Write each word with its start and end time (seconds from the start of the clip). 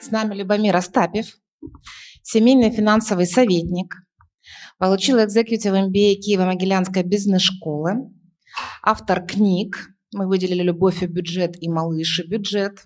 С 0.00 0.10
нами 0.12 0.34
Любомир 0.34 0.76
Остапьев, 0.76 1.36
семейный 2.22 2.70
финансовый 2.70 3.26
советник, 3.26 3.96
получил 4.78 5.18
экзекутив 5.18 5.72
MBA 5.72 6.20
Киево-Могилянской 6.20 7.02
бизнес-школы, 7.02 8.10
автор 8.82 9.26
книг 9.26 9.90
«Мы 10.14 10.28
выделили 10.28 10.62
любовь 10.62 11.02
и 11.02 11.06
бюджет» 11.06 11.60
и 11.60 11.68
«Малыш 11.68 12.20
и 12.20 12.28
бюджет». 12.28 12.84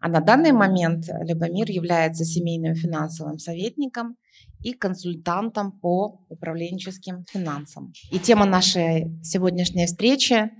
А 0.00 0.08
на 0.08 0.20
данный 0.20 0.52
момент 0.52 1.06
Любомир 1.26 1.70
является 1.70 2.24
семейным 2.24 2.74
финансовым 2.74 3.38
советником 3.38 4.16
и 4.62 4.74
консультантом 4.74 5.72
по 5.72 6.26
управленческим 6.28 7.24
финансам. 7.24 7.94
И 8.10 8.18
тема 8.18 8.44
нашей 8.44 9.18
сегодняшней 9.22 9.86
встречи 9.86 10.50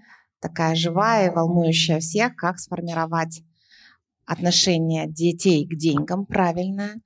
такая 0.40 0.74
живая 0.74 1.30
и 1.30 1.34
волнующая 1.34 2.00
всех, 2.00 2.34
как 2.34 2.58
сформировать 2.58 3.42
отношение 4.32 5.06
детей 5.06 5.66
к 5.66 5.76
деньгам 5.76 6.26
правильное, 6.26 7.00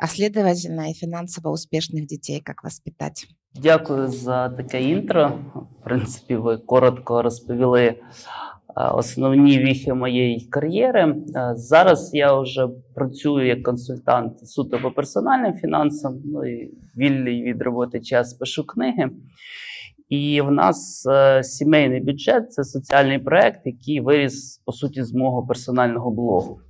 а 0.00 0.06
следовательно 0.06 0.90
и 0.90 0.94
финансово 0.94 1.50
успешных 1.52 2.06
детей, 2.06 2.40
как 2.40 2.64
воспитать. 2.64 3.26
Дякую 3.54 4.08
за 4.08 4.48
таке 4.48 4.82
інтро. 4.82 5.38
В 5.80 5.84
принципі, 5.84 6.36
ви 6.36 6.56
коротко 6.56 7.22
розповіли 7.22 7.94
основні 8.94 9.58
віхи 9.58 9.94
моєї 9.94 10.40
кар'єри. 10.40 11.16
Зараз 11.54 12.10
я 12.14 12.40
вже 12.40 12.68
працюю 12.94 13.46
як 13.46 13.62
консультант 13.62 14.48
суто 14.48 14.78
по 14.78 14.90
персональним 14.90 15.54
фінансам, 15.54 16.22
ну 16.24 16.46
і 16.46 16.74
вільний 16.96 17.42
від 17.42 17.62
роботи 17.62 18.00
час 18.00 18.34
пишу 18.34 18.66
книги. 18.66 19.10
І 20.12 20.40
в 20.40 20.50
нас 20.50 21.06
е, 21.06 21.42
сімейний 21.42 22.00
бюджет 22.00 22.52
це 22.52 22.64
соціальний 22.64 23.18
проект, 23.18 23.60
який 23.64 24.00
виріс 24.00 24.62
по 24.64 24.72
суті 24.72 25.02
з 25.02 25.12
мого 25.12 25.46
персонального 25.46 26.10
блогу. 26.10 26.60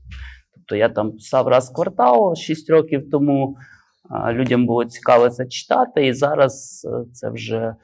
Тобто 0.54 0.76
я 0.76 0.88
там 0.88 1.12
писав 1.12 1.48
раз 1.48 1.70
в 1.70 1.74
квартал 1.74 2.34
6 2.36 2.70
років 2.70 3.10
тому. 3.10 3.56
а, 4.10 4.32
Людям 4.32 4.66
було 4.66 4.84
цікаво 4.84 5.30
це 5.30 5.46
читати, 5.46 6.06
і 6.06 6.12
зараз 6.12 6.86
е, 6.90 7.04
це 7.12 7.30
вже 7.30 7.56
е, 7.56 7.74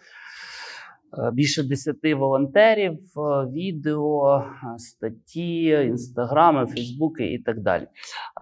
більше 1.33 1.63
10 1.63 1.97
волонтерів, 2.17 2.99
е, 3.17 3.47
відео, 3.53 4.39
е, 4.39 4.79
статті, 4.79 5.65
інстаграми, 5.67 6.67
фейсбуки 6.67 7.33
і 7.33 7.39
так 7.39 7.61
далі. 7.61 7.87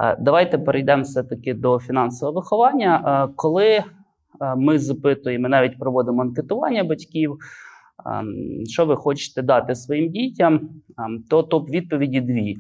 Е, 0.01 0.17
Давайте 0.21 0.59
перейдемо 0.59 1.03
все-таки 1.03 1.55
до 1.55 1.79
фінансового 1.79 2.41
виховання. 2.41 3.25
Е, 3.29 3.33
Коли 3.37 3.67
е, 3.67 3.85
ми 4.57 4.79
запитуємо, 4.79 5.49
навіть 5.49 5.79
проводимо 5.79 6.23
анкетування 6.23 6.85
батьків, 6.85 7.37
ем, 8.07 8.35
що 8.67 8.87
ви 8.87 8.97
хочете 8.97 9.43
дати 9.43 9.75
своїм 9.75 10.11
дітям, 10.11 10.55
ем, 10.99 11.25
то 11.31 11.43
топ-відповіді 11.43 12.21
дві. 12.21 12.57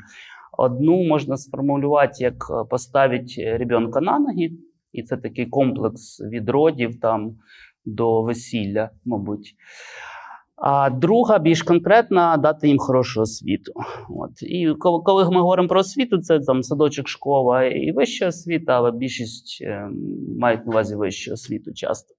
Одну 0.58 1.04
можна 1.04 1.36
сформулювати 1.36 2.24
як 2.24 2.69
поставить 2.70 3.34
ребенка 3.38 4.00
на 4.00 4.19
ноги, 4.19 4.50
і 4.92 5.02
це 5.02 5.16
такий 5.16 5.47
комплекс 5.47 6.20
від 6.20 6.48
родів 6.48 7.00
там 7.00 7.36
до 7.84 8.22
весілля, 8.22 8.91
мабуть. 9.04 9.54
А 10.57 10.91
друга, 10.91 11.39
більш 11.39 11.62
конкретна, 11.62 12.37
дати 12.37 12.69
їм 12.69 12.79
хорошу 12.79 13.21
освіту. 13.21 13.73
От. 14.09 14.43
І 14.43 14.75
коли, 14.79 15.31
ми 15.31 15.41
говоримо 15.41 15.69
про 15.69 15.81
освіту, 15.81 16.19
це 16.19 16.41
там 16.41 16.62
садочок, 16.62 17.09
школа 17.09 17.65
і 17.65 17.93
вища 17.93 18.29
освіта, 18.29 18.73
але 18.73 18.93
більшість 18.93 19.59
е, 19.62 19.89
мають 20.39 20.67
на 20.67 20.73
увазі 20.73 20.95
вищу 20.97 21.33
освіту 21.33 21.73
часто. 21.73 22.15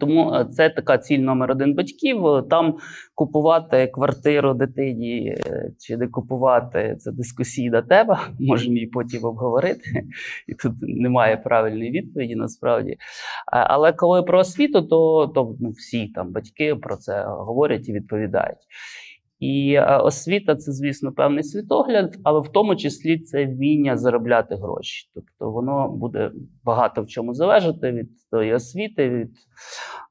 Тому 0.00 0.34
е, 0.34 0.44
це 0.44 0.70
така 0.70 0.98
ціль 0.98 1.18
номер 1.18 1.50
один 1.50 1.74
батьків. 1.74 2.26
Е, 2.26 2.42
Там 2.50 2.76
купувати 3.14 3.86
квартиру 3.86 4.54
дитині 4.54 5.36
е, 5.46 5.70
чи 5.78 5.96
не 5.96 6.08
купувати 6.08 6.96
це 6.98 7.12
дискусійна 7.12 7.82
тема. 7.82 8.20
Можемо 8.40 8.74
її 8.74 8.86
потім 8.86 9.24
обговорити. 9.24 10.04
І 10.48 10.54
тут 10.54 10.72
немає 10.80 11.36
правильної 11.36 11.90
відповіді 11.90 12.34
насправді. 12.34 12.96
Але 13.46 13.92
коли 13.92 14.22
про 14.22 14.38
освіту, 14.38 14.82
то, 14.82 15.26
то 15.34 15.56
ну, 15.60 15.70
всі 15.70 16.06
там 16.06 16.32
батьки 16.32 16.74
про 16.74 16.96
це 16.96 17.24
говорять 17.26 17.88
і 17.88 17.92
відповідають. 17.92 18.58
І 19.40 19.72
е, 19.72 19.96
освіта 19.96 20.56
це, 20.56 20.72
звісно, 20.72 21.12
певний 21.12 21.44
світогляд, 21.44 22.16
але 22.24 22.40
в 22.40 22.48
тому 22.48 22.76
числі 22.76 23.18
це 23.18 23.46
вміння 23.46 23.96
заробляти 23.96 24.54
гроші. 24.54 25.10
Тобто 25.14 25.50
воно 25.50 25.88
буде 25.88 26.30
багато 26.64 27.02
в 27.02 27.06
чому 27.06 27.34
залежати 27.34 27.92
від 27.92 28.08
тої 28.30 28.54
освіти, 28.54 29.08
від 29.08 29.30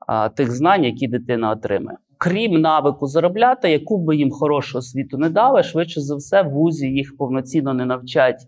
а, 0.08 0.30
тих 0.30 0.52
знань, 0.52 0.84
які 0.84 1.08
дитина 1.08 1.52
отримає. 1.52 1.98
Крім 2.18 2.62
навику 2.62 3.08
заробляти, 3.08 3.72
яку 3.72 3.98
би 3.98 4.16
їм 4.16 4.32
хорошу 4.32 4.78
освіту 4.78 5.18
не 5.18 5.30
дали, 5.30 5.64
швидше 5.64 6.02
за 6.02 6.16
все, 6.16 6.42
в 6.42 6.50
вузі 6.50 6.88
їх 6.88 7.18
повноцінно 7.18 7.74
не 7.74 7.86
навчать 7.86 8.42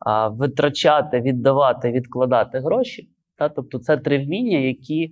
а, 0.00 0.28
витрачати, 0.28 1.20
віддавати, 1.20 1.90
відкладати 1.90 2.58
гроші. 2.58 3.08
Та? 3.36 3.48
Тобто, 3.48 3.78
це 3.78 3.96
три 3.96 4.24
вміння, 4.24 4.58
які 4.58 5.10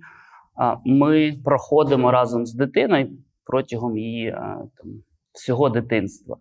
а, 0.55 0.75
ми 0.85 1.33
проходимо 1.43 2.11
разом 2.11 2.45
з 2.45 2.53
дитиною 2.53 3.09
протягом 3.47 3.97
її 3.97 4.29
а, 4.29 4.57
там, 4.77 4.91
всього 5.37 5.69
дитинства. 5.69 6.37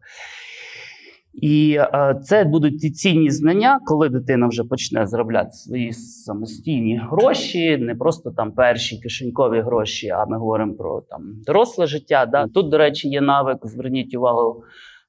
І 1.42 1.78
е, 1.78 2.20
це 2.22 2.44
будуть 2.44 2.80
ті 2.80 2.90
цінні 2.90 3.30
знання, 3.30 3.78
коли 3.86 4.08
дитина 4.08 4.46
вже 4.46 4.64
почне 4.64 5.06
заробляти 5.06 5.50
свої 5.50 5.92
самостійні 5.92 7.00
гроші, 7.10 7.76
не 7.76 7.94
просто 7.94 8.30
там 8.30 8.52
перші 8.52 9.00
кишенькові 9.00 9.60
гроші, 9.60 10.08
а 10.08 10.26
ми 10.26 10.38
говоримо 10.38 10.74
про 10.74 11.00
там 11.00 11.22
доросле 11.46 11.86
життя. 11.86 12.26
Да? 12.26 12.46
Тут, 12.46 12.70
до 12.70 12.78
речі, 12.78 13.08
є 13.08 13.20
навик, 13.20 13.58
зверніть 13.62 14.14
увагу, 14.14 14.62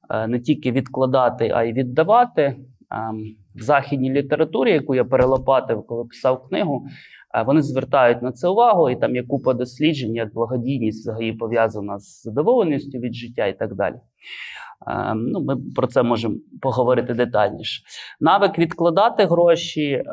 е, 0.10 0.28
не 0.28 0.40
тільки 0.40 0.72
відкладати, 0.72 1.52
а 1.56 1.64
й 1.64 1.74
віддавати. 1.74 2.42
Е, 2.42 2.56
в 3.56 3.62
західній 3.62 4.12
літературі, 4.12 4.72
яку 4.72 4.96
я 4.96 5.04
перелопатив, 5.04 5.88
коли 5.88 6.06
писав 6.06 6.48
книгу, 6.50 6.86
вони 7.44 7.62
звертають 7.62 8.22
на 8.22 8.32
це 8.32 8.48
увагу, 8.48 8.90
і 8.90 8.96
там 8.96 9.16
є 9.16 9.24
купа 9.24 9.54
досліджень, 9.54 10.16
як 10.16 10.34
благодійність 10.34 11.02
взагалі 11.02 11.34
пов'язана 11.34 12.00
з 12.00 12.22
задоволеністю 12.22 13.00
від 13.00 13.14
життя 13.14 13.46
і 13.46 13.60
так 13.60 13.76
далі. 13.76 13.96
Е, 14.88 15.14
Ну, 15.16 15.42
ми 15.42 15.58
про 15.76 15.88
це 15.88 16.04
можемо 16.04 16.36
поговорити 16.62 17.14
детальніше. 17.14 17.84
Навик 18.20 18.60
відкладати 18.60 19.26
гроші 19.26 19.84
е, 19.92 20.04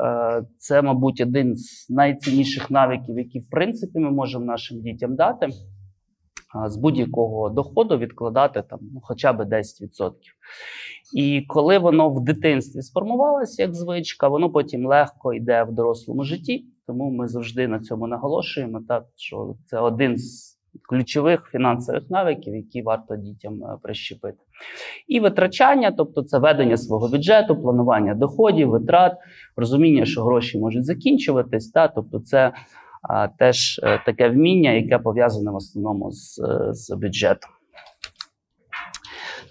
це, 0.59 0.83
мабуть, 0.83 1.21
один 1.21 1.57
з 1.57 1.91
найцінніших 1.91 2.71
навиків, 2.71 3.19
які, 3.19 3.39
в 3.39 3.51
принципі, 3.51 3.99
ми 3.99 4.11
можемо 4.11 4.45
нашим 4.45 4.81
дітям 4.81 5.17
дати. 5.17 5.49
З 6.67 6.77
будь-якого 6.77 7.51
доходу 7.51 7.99
відкладати 7.99 8.63
там, 8.71 8.79
ну, 8.95 9.01
хоча 9.03 9.33
б 9.33 9.41
10%. 9.41 10.13
І 11.17 11.43
коли 11.49 11.79
воно 11.79 12.11
в 12.11 12.25
дитинстві 12.25 12.83
сформувалося 12.83 13.63
як 13.63 13.75
звичка, 13.75 14.29
воно 14.29 14.51
потім 14.51 14.87
легко 14.87 15.35
йде 15.35 15.65
в 15.65 15.73
дорослому 15.73 16.25
житті. 16.25 16.65
Тому 16.87 17.11
ми 17.11 17.29
завжди 17.29 17.69
на 17.69 17.81
цьому 17.81 18.07
наголошуємо, 18.07 18.81
так, 18.89 19.05
що 19.17 19.55
це 19.67 19.79
один 19.79 20.17
з 20.17 20.55
ключових 20.89 21.49
фінансових 21.53 22.11
навиків, 22.11 22.57
які 22.57 22.83
варто 22.83 23.17
дітям 23.17 23.65
е, 23.65 23.79
прищепити. 23.83 24.39
І 25.09 25.21
витрачання, 25.21 25.93
тобто 25.97 26.23
це 26.23 26.39
ведення 26.39 26.77
свого 26.77 27.09
бюджету, 27.09 27.63
планування 27.63 28.15
доходів, 28.15 28.69
витрат, 28.69 29.13
розуміння, 29.57 30.05
що 30.05 30.25
гроші 30.25 30.59
можуть 30.59 30.85
закінчуватись. 30.85 31.71
Та, 31.71 31.89
тобто 31.89 32.21
це 32.21 32.53
а, 33.03 33.29
теж 33.29 33.81
е, 33.83 34.03
таке 34.07 34.29
вміння, 34.29 34.71
яке 34.71 34.99
пов'язане 34.99 35.51
в 35.51 35.55
основному 35.55 36.13
з, 36.13 36.39
е, 36.39 36.73
з 36.73 36.97
бюджетом. 36.97 37.51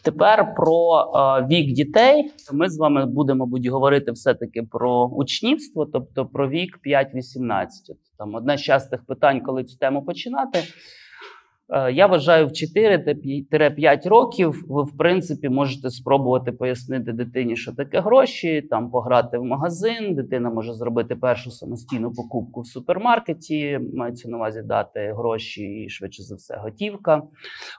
Тепер 0.04 0.56
про 0.56 1.00
е, 1.16 1.48
вік 1.48 1.74
дітей. 1.74 2.32
Ми 2.54 2.70
з 2.70 2.78
вами 2.78 3.06
будемо 3.06 3.46
мабуть, 3.46 3.66
говорити 3.66 4.12
все-таки 4.12 4.64
про 4.72 5.06
учнівство, 5.06 5.86
тобто 5.86 6.26
про 6.26 6.50
вік 6.50 6.80
5-18. 6.86 7.68
Там 8.18 8.36
одне 8.36 8.58
з 8.58 8.62
частих 8.62 9.06
питань, 9.06 9.42
коли 9.42 9.64
цю 9.64 9.78
тему 9.78 10.06
починати. 10.06 10.60
Е, 11.74 11.92
Я 11.92 12.08
вважаю, 12.08 12.48
в 12.48 12.52
4-5 12.52 14.10
років 14.10 14.66
ви, 14.68 14.84
в 14.84 14.98
принципі, 14.98 15.50
можете 15.50 15.90
спробувати 15.90 16.52
пояснити 16.52 17.14
дитині, 17.14 17.56
що 17.56 17.74
таке 17.74 18.02
гроші, 18.02 18.62
там 18.62 18.92
пограти 18.92 19.38
в 19.38 19.44
магазин. 19.44 20.16
Дитина 20.16 20.50
може 20.50 20.74
зробити 20.74 21.16
першу 21.16 21.52
самостійну 21.52 22.12
покупку 22.14 22.62
в 22.62 22.68
супермаркеті. 22.68 23.80
Мається 23.94 24.30
на 24.30 24.38
увазі 24.38 24.62
дати 24.62 25.14
гроші 25.18 25.64
і 25.64 25.90
швидше 25.90 26.24
за 26.24 26.36
все 26.36 26.58
готівка. 26.58 27.22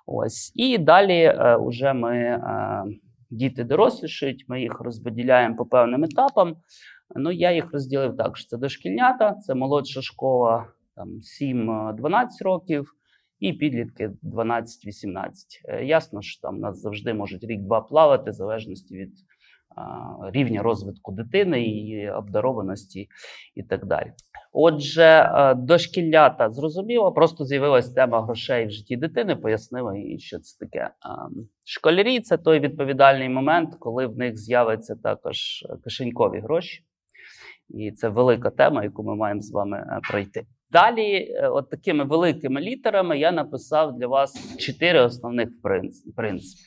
Ось 0.07 0.53
і 0.55 0.79
далі 0.79 1.23
е, 1.23 1.57
уже 1.57 1.93
ми 1.93 2.17
е, 2.17 2.85
діти 3.31 3.65
дорослішають. 3.65 4.45
Ми 4.49 4.61
їх 4.61 4.81
розподіляємо 4.81 5.57
по 5.57 5.67
певним 5.67 6.05
етапам. 6.05 6.57
Ну 7.17 7.33
я 7.33 7.53
їх 7.53 7.73
розділив 7.73 8.17
так: 8.17 8.37
що 8.37 8.49
це 8.49 8.57
дошкільнята, 8.57 9.35
це 9.35 9.55
молодша 9.55 10.03
школа, 10.03 10.67
там 10.97 11.09
7-12 11.43 12.27
років 12.45 12.95
і 13.45 13.53
підлітки 13.53 14.11
12-18. 14.23 15.31
Е, 15.65 15.85
Ясно, 15.85 16.23
що 16.23 16.41
там 16.41 16.59
нас 16.59 16.81
завжди 16.81 17.15
можуть 17.15 17.45
рік-два 17.45 17.81
плавати, 17.81 18.31
в 18.31 18.35
залежності 18.35 18.97
від 18.97 19.13
рівня 20.33 20.63
розвитку 20.63 21.13
дитини, 21.13 21.63
її 21.63 22.11
обдарованості 22.11 23.09
і 23.55 23.63
так 23.63 23.87
далі. 23.87 24.13
Отже, 24.53 25.31
дошкіллята 25.57 26.51
зрозуміло, 26.51 27.13
просто 27.13 27.45
з'явилась 27.45 27.93
тема 27.93 28.23
грошей 28.23 28.67
в 28.67 28.71
житті 28.71 28.97
дитини, 28.97 29.37
пояснила 29.37 29.97
їй, 29.97 30.19
що 30.19 30.39
це 30.39 30.67
таке. 30.67 30.91
Школярі 31.65 32.21
це 32.21 32.39
той 32.39 32.61
відповідальний 32.61 33.29
момент, 33.29 33.77
коли 33.79 34.07
в 34.07 34.19
них 34.19 34.37
з'являться 34.37 34.97
також 35.03 35.67
кишенькові 35.85 36.41
гроші. 36.41 36.85
І 37.69 37.93
це 37.93 38.09
велика 38.09 38.51
тема, 38.51 38.85
яку 38.85 39.03
ми 39.03 39.17
маємо 39.17 39.41
з 39.41 39.53
вами 39.53 39.79
е, 39.79 40.01
пройти. 40.11 40.47
Далі, 40.75 41.17
е, 41.31 41.49
от 41.49 41.71
такими 41.71 42.05
великими 42.05 42.61
літерами, 42.61 43.19
я 43.19 43.33
написав 43.33 43.99
для 43.99 44.07
вас 44.07 44.59
чотири 44.59 45.01
основних 45.01 45.49
принципи. 46.17 46.61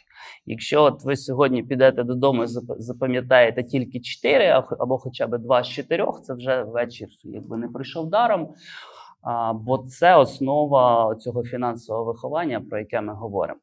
Якщо 0.45 0.83
от 0.83 1.03
ви 1.03 1.15
сьогодні 1.15 1.63
підете 1.63 2.03
додому 2.03 2.43
і 2.43 2.47
запам'ятаєте 2.77 3.63
тільки 3.63 3.99
чотири, 3.99 4.63
або 4.79 4.97
хоча 4.97 5.27
б 5.27 5.37
два 5.37 5.63
з 5.63 5.67
чотирьох, 5.69 6.21
це 6.21 6.33
вже 6.33 6.63
вечір, 6.63 7.07
якби 7.23 7.57
не 7.57 7.67
прийшов 7.67 8.09
даром. 8.09 8.53
Бо 9.53 9.77
це 9.77 10.15
основа 10.15 11.15
цього 11.15 11.43
фінансового 11.43 12.05
виховання, 12.05 12.61
про 12.69 12.79
яке 12.79 13.01
ми 13.01 13.13
говоримо. 13.13 13.59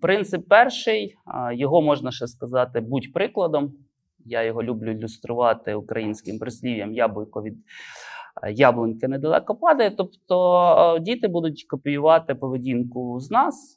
Принцип 0.00 0.48
перший, 0.48 1.14
його 1.52 1.82
можна 1.82 2.10
ще 2.12 2.26
сказати, 2.26 2.80
будь 2.80 3.12
прикладом. 3.12 3.72
Я 4.24 4.42
його 4.42 4.62
люблю 4.62 4.90
ілюструвати 4.90 5.74
українським 5.74 6.38
прислів'ям 6.38 6.92
яблуко 6.92 7.42
від 7.42 7.54
е, 8.42 8.52
яблуньки 8.52 9.08
недалеко 9.08 9.54
падає. 9.54 9.90
Тобто 9.90 10.96
е, 10.96 11.00
діти 11.00 11.28
будуть 11.28 11.64
копіювати 11.68 12.34
поведінку 12.34 13.20
з 13.20 13.30
нас. 13.30 13.76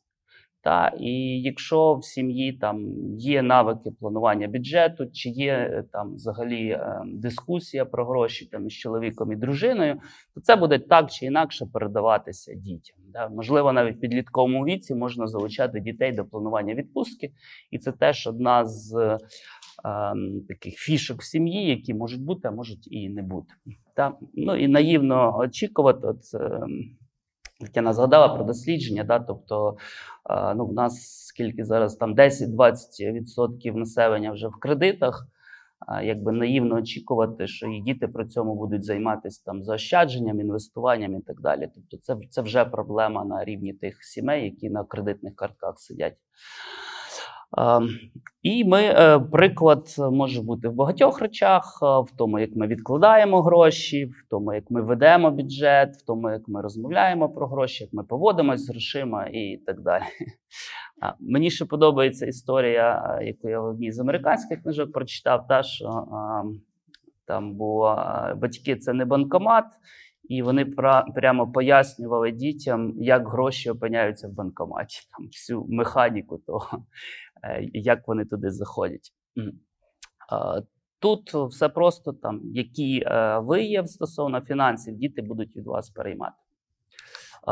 Та, 0.63 0.93
І 0.99 1.41
якщо 1.41 1.93
в 1.93 2.05
сім'ї 2.05 2.53
там 2.53 2.93
є 3.17 3.41
навики 3.41 3.91
планування 3.99 4.47
бюджету, 4.47 5.07
чи 5.13 5.29
є 5.29 5.53
е, 5.53 5.83
там 5.91 6.15
взагалі 6.15 6.79
дискусія 7.05 7.85
про 7.85 8.05
гроші 8.05 8.45
там 8.51 8.67
із 8.67 8.73
чоловіком 8.73 9.31
і 9.31 9.35
дружиною, 9.35 9.99
то 10.35 10.41
це 10.41 10.55
буде 10.55 10.79
так 10.79 11.11
чи 11.11 11.25
інакше 11.25 11.65
передаватися 11.73 12.53
дітям. 12.53 12.97
Да? 13.13 13.29
Можливо, 13.29 13.73
навіть 13.73 13.97
в 13.97 13.99
підлітковому 13.99 14.65
віці 14.65 14.95
можна 14.95 15.27
залучати 15.27 15.79
дітей 15.79 16.11
до 16.11 16.25
планування 16.25 16.73
відпустки, 16.73 17.31
і 17.71 17.79
це 17.79 17.91
теж 17.91 18.27
одна 18.27 18.65
з 18.65 19.17
таких 20.47 20.75
фішок 20.75 21.21
в 21.21 21.25
сім'ї, 21.25 21.69
які 21.69 21.93
можуть 21.93 22.23
бути, 22.23 22.47
а 22.47 22.51
можуть 22.51 22.91
і 22.91 23.09
не 23.09 23.21
бути. 23.21 23.53
Та? 23.95 24.13
Ну 24.33 24.55
і 24.55 24.67
наївно 24.67 25.37
очікувати. 25.37 26.07
От, 26.07 26.19
Тетяна 27.59 27.93
згадала 27.93 28.35
про 28.35 28.43
дослідження, 28.43 29.03
да, 29.03 29.19
тобто 29.19 29.77
ну, 30.55 30.65
в 30.65 30.73
нас 30.73 31.25
скільки 31.25 31.65
зараз 31.65 31.95
там 31.95 32.15
10-20% 32.15 33.75
населення 33.75 34.31
вже 34.31 34.47
в 34.47 34.55
кредитах. 34.59 35.27
Якби 36.03 36.31
наївно 36.31 36.75
очікувати, 36.75 37.47
що 37.47 37.67
і 37.67 37.81
діти 37.81 38.07
при 38.07 38.27
цьому 38.27 38.55
будуть 38.55 38.83
займатися 38.83 39.43
там 39.45 39.63
заощадженням, 39.63 40.39
інвестуванням 40.39 41.15
і 41.15 41.21
так 41.21 41.41
далі. 41.41 41.69
Тобто, 41.75 41.97
це 41.97 42.17
це 42.29 42.41
вже 42.41 42.65
проблема 42.65 43.25
на 43.25 43.45
рівні 43.45 43.73
тих 43.73 44.03
сімей, 44.03 44.43
які 44.43 44.69
на 44.69 44.83
кредитних 44.83 45.35
картках 45.35 45.79
сидять. 45.79 46.17
І 48.41 48.65
ми 48.65 48.81
е, 48.81 49.19
приклад 49.19 49.95
може 50.11 50.41
бути 50.41 50.67
в 50.67 50.73
багатьох 50.73 51.21
речах: 51.21 51.79
в 51.81 52.17
тому, 52.17 52.39
як 52.39 52.49
ми 52.55 52.67
відкладаємо 52.67 53.41
гроші, 53.41 54.05
в 54.05 54.29
тому, 54.29 54.53
як 54.53 54.63
ми 54.69 54.81
ведемо 54.81 55.31
бюджет, 55.31 55.95
в 55.95 56.05
тому, 56.05 56.29
як 56.29 56.41
ми 56.47 56.61
розмовляємо 56.61 57.29
про 57.29 57.47
гроші, 57.47 57.83
як 57.83 57.93
ми 57.93 58.03
поводимося 58.03 58.63
з 58.63 58.69
грошима 58.69 59.25
і 59.25 59.57
так 59.65 59.81
далі. 59.81 60.03
Мені 61.19 61.51
ще 61.51 61.65
подобається 61.65 62.25
історія, 62.25 63.19
яку 63.21 63.49
я 63.49 63.59
в 63.59 63.65
одній 63.65 63.91
з 63.91 63.99
американських 63.99 64.63
книжок 64.63 64.91
прочитав, 64.91 65.47
та 65.47 65.63
що 65.63 66.05
там 67.27 67.55
було 67.55 67.97
батьки 68.37 68.75
це 68.75 68.93
не 68.93 69.05
банкомат, 69.05 69.65
і 70.23 70.41
вони 70.41 70.65
прямо 71.15 71.51
пояснювали 71.51 72.31
дітям, 72.31 72.93
як 72.97 73.27
гроші 73.27 73.69
опиняються 73.69 74.27
в 74.27 74.31
банкоматі, 74.31 74.99
там 75.17 75.27
всю 75.27 75.65
механіку 75.69 76.37
того. 76.37 76.83
Е, 77.43 77.69
як 77.73 78.07
вони 78.07 78.25
туди 78.25 78.51
заходять. 78.51 79.13
Тут 80.99 81.33
все 81.33 81.69
просто 81.69 82.13
там, 82.13 82.41
які 82.43 83.03
е, 83.05 83.61
є 83.61 83.87
стосовно 83.87 84.41
фінансів, 84.41 84.95
діти 84.95 85.21
будуть 85.21 85.55
від 85.55 85.65
вас 85.65 85.89
переймати. 85.89 86.35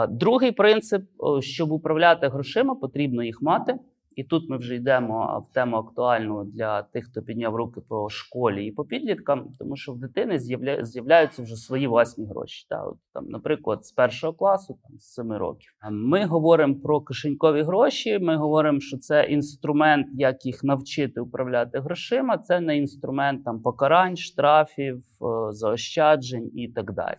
Другий 0.09 0.51
принцип: 0.51 1.03
щоб 1.39 1.71
управляти 1.71 2.27
грошима, 2.27 2.75
потрібно 2.75 3.23
їх 3.23 3.41
мати. 3.41 3.79
І 4.15 4.23
тут 4.23 4.49
ми 4.49 4.57
вже 4.57 4.75
йдемо 4.75 5.45
в 5.49 5.53
тему 5.53 5.77
актуальну 5.77 6.43
для 6.43 6.81
тих, 6.81 7.05
хто 7.05 7.21
підняв 7.21 7.55
руки 7.55 7.81
про 7.89 8.09
школі 8.09 8.65
і 8.65 8.71
по 8.71 8.85
підліткам, 8.85 9.47
тому 9.59 9.75
що 9.75 9.91
в 9.91 9.97
дитини 9.97 10.39
з'являються 10.83 11.43
вже 11.43 11.55
свої 11.55 11.87
власні 11.87 12.25
гроші. 12.25 12.65
Та, 12.69 12.83
от, 12.83 12.97
там, 13.13 13.25
Наприклад, 13.25 13.85
з 13.85 13.91
першого 13.91 14.33
класу, 14.33 14.79
там, 14.83 14.97
з 14.97 15.13
семи 15.13 15.37
років. 15.37 15.71
Ми 15.91 16.25
говоримо 16.25 16.75
про 16.75 17.01
кишенькові 17.01 17.61
гроші. 17.61 18.19
Ми 18.19 18.37
говоримо, 18.37 18.79
що 18.79 18.97
це 18.97 19.23
інструмент, 19.23 20.07
як 20.13 20.45
їх 20.45 20.63
навчити 20.63 21.21
управляти 21.21 21.79
грошима. 21.79 22.37
Це 22.37 22.59
не 22.59 22.77
інструмент 22.77 23.43
там 23.43 23.61
покарань, 23.61 24.17
штрафів, 24.17 25.03
е, 25.21 25.51
заощаджень 25.51 26.51
і 26.55 26.67
так 26.67 26.93
далі. 26.93 27.17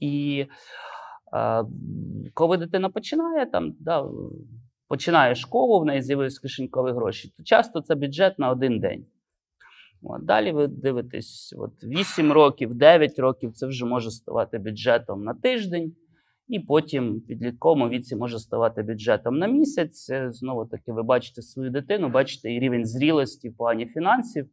І 0.00 0.46
е, 1.34 1.64
коли 2.34 2.56
дитина 2.56 2.88
починає 2.88 3.46
там, 3.46 3.74
да, 3.80 4.04
починає 4.92 5.34
школу, 5.34 5.80
в 5.80 5.84
неї 5.84 6.02
з'явилися 6.02 6.40
кишенькові 6.40 6.92
гроші, 6.92 7.32
то 7.36 7.42
часто 7.42 7.80
це 7.80 7.94
бюджет 7.94 8.38
на 8.38 8.50
один 8.50 8.80
день. 8.80 9.06
От, 10.02 10.24
Далі 10.24 10.52
ви 10.52 10.66
дивитесь, 10.66 11.54
от 11.58 11.84
8 11.84 12.32
років, 12.32 12.74
9 12.74 13.18
років 13.18 13.52
це 13.52 13.66
вже 13.66 13.84
може 13.84 14.10
ставати 14.10 14.58
бюджетом 14.58 15.24
на 15.24 15.34
тиждень, 15.34 15.92
і 16.48 16.60
потім 16.60 17.16
в 17.16 17.26
підлітковому 17.26 17.88
віці 17.88 18.16
може 18.16 18.38
ставати 18.38 18.82
бюджетом 18.82 19.38
на 19.38 19.46
місяць. 19.46 20.10
Знову 20.28 20.66
таки, 20.66 20.92
ви 20.92 21.02
бачите 21.02 21.42
свою 21.42 21.70
дитину, 21.70 22.08
бачите 22.08 22.52
і 22.52 22.60
рівень 22.60 22.86
зрілості 22.86 23.48
в 23.48 23.56
плані 23.56 23.86
фінансів. 23.86 24.46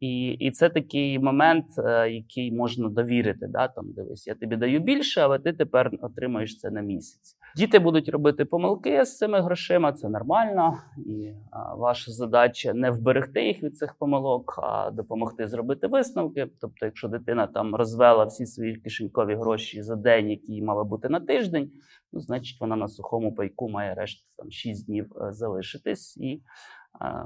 І 0.00 0.26
і 0.26 0.50
це 0.50 0.68
такий 0.68 1.18
момент, 1.18 1.66
е, 1.78 2.10
який 2.10 2.52
можна 2.52 2.88
довірити. 2.88 3.46
Да? 3.46 3.68
Там, 3.68 3.92
Дивись, 3.92 4.26
я 4.26 4.34
тобі 4.34 4.56
даю 4.56 4.80
більше, 4.80 5.20
але 5.20 5.38
ти 5.38 5.52
тепер 5.52 5.90
отримаєш 6.02 6.58
це 6.58 6.70
на 6.70 6.80
місяць. 6.80 7.36
Діти 7.56 7.78
будуть 7.78 8.08
робити 8.08 8.44
помилки 8.44 9.04
з 9.04 9.16
цими 9.16 9.40
грошима, 9.40 9.92
це 9.92 10.08
нормально, 10.08 10.78
і 11.06 11.32
ваша 11.76 12.12
задача 12.12 12.74
не 12.74 12.90
вберегти 12.90 13.46
їх 13.46 13.62
від 13.62 13.76
цих 13.76 13.94
помилок, 13.94 14.58
а 14.62 14.90
допомогти 14.90 15.46
зробити 15.46 15.86
висновки. 15.86 16.48
Тобто, 16.60 16.86
якщо 16.86 17.08
дитина 17.08 17.46
там 17.46 17.74
розвела 17.74 18.24
всі 18.24 18.46
свої 18.46 18.76
кишенькові 18.76 19.34
гроші 19.34 19.82
за 19.82 19.96
день, 19.96 20.30
які 20.30 20.62
мала 20.62 20.84
бути 20.84 21.08
на 21.08 21.20
тиждень, 21.20 21.70
ну 22.12 22.20
значить 22.20 22.60
вона 22.60 22.76
на 22.76 22.88
сухому 22.88 23.34
пайку 23.34 23.68
має 23.68 23.94
решт 23.94 24.26
там 24.36 24.50
6 24.50 24.86
днів 24.86 25.12
е, 25.20 25.32
залишитись 25.32 26.16
і 26.16 26.42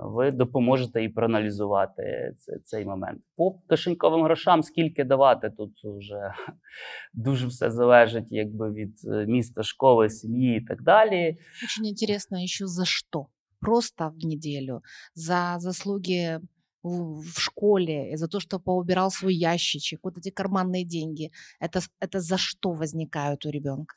ви 0.04 0.31
допоможете 0.31 1.04
і 1.04 1.10
проаналізувати 1.10 2.33
цей 2.64 2.85
момент. 2.85 3.21
По 3.35 3.52
кишеньковим 3.69 4.23
грошам 4.23 4.64
скільки 4.64 5.04
давати, 5.04 5.49
тут 5.49 5.71
вже 5.83 6.33
дуже 7.14 7.47
все 7.47 7.71
залежить 7.71 8.28
якби 8.30 8.71
від 8.71 9.02
е, 9.06 9.26
міста, 9.26 9.64
школи, 9.64 10.09
сім'ї 10.09 10.57
і 10.57 10.61
так 10.61 10.81
далі. 10.81 11.38
Очень 11.64 11.95
цікаво, 11.95 12.47
ще 12.47 12.68
за 12.68 12.85
що? 12.85 13.26
Просто 13.61 14.14
в 14.16 14.26
неділю, 14.26 14.81
за 15.16 15.56
заслуги 15.59 16.40
в 16.83 17.40
школе, 17.40 18.11
за 18.16 18.28
то, 18.28 18.40
что 18.40 18.59
поубирал 18.59 19.11
свой 19.11 19.35
ящичек, 19.35 19.99
вот 20.04 20.18
эти 20.18 20.30
карманные 20.30 20.85
деньги, 20.85 21.31
это, 21.59 21.81
это 21.99 22.19
за 22.19 22.38
что 22.38 22.71
возникают 22.71 23.45
у 23.45 23.52
ребенка? 23.52 23.95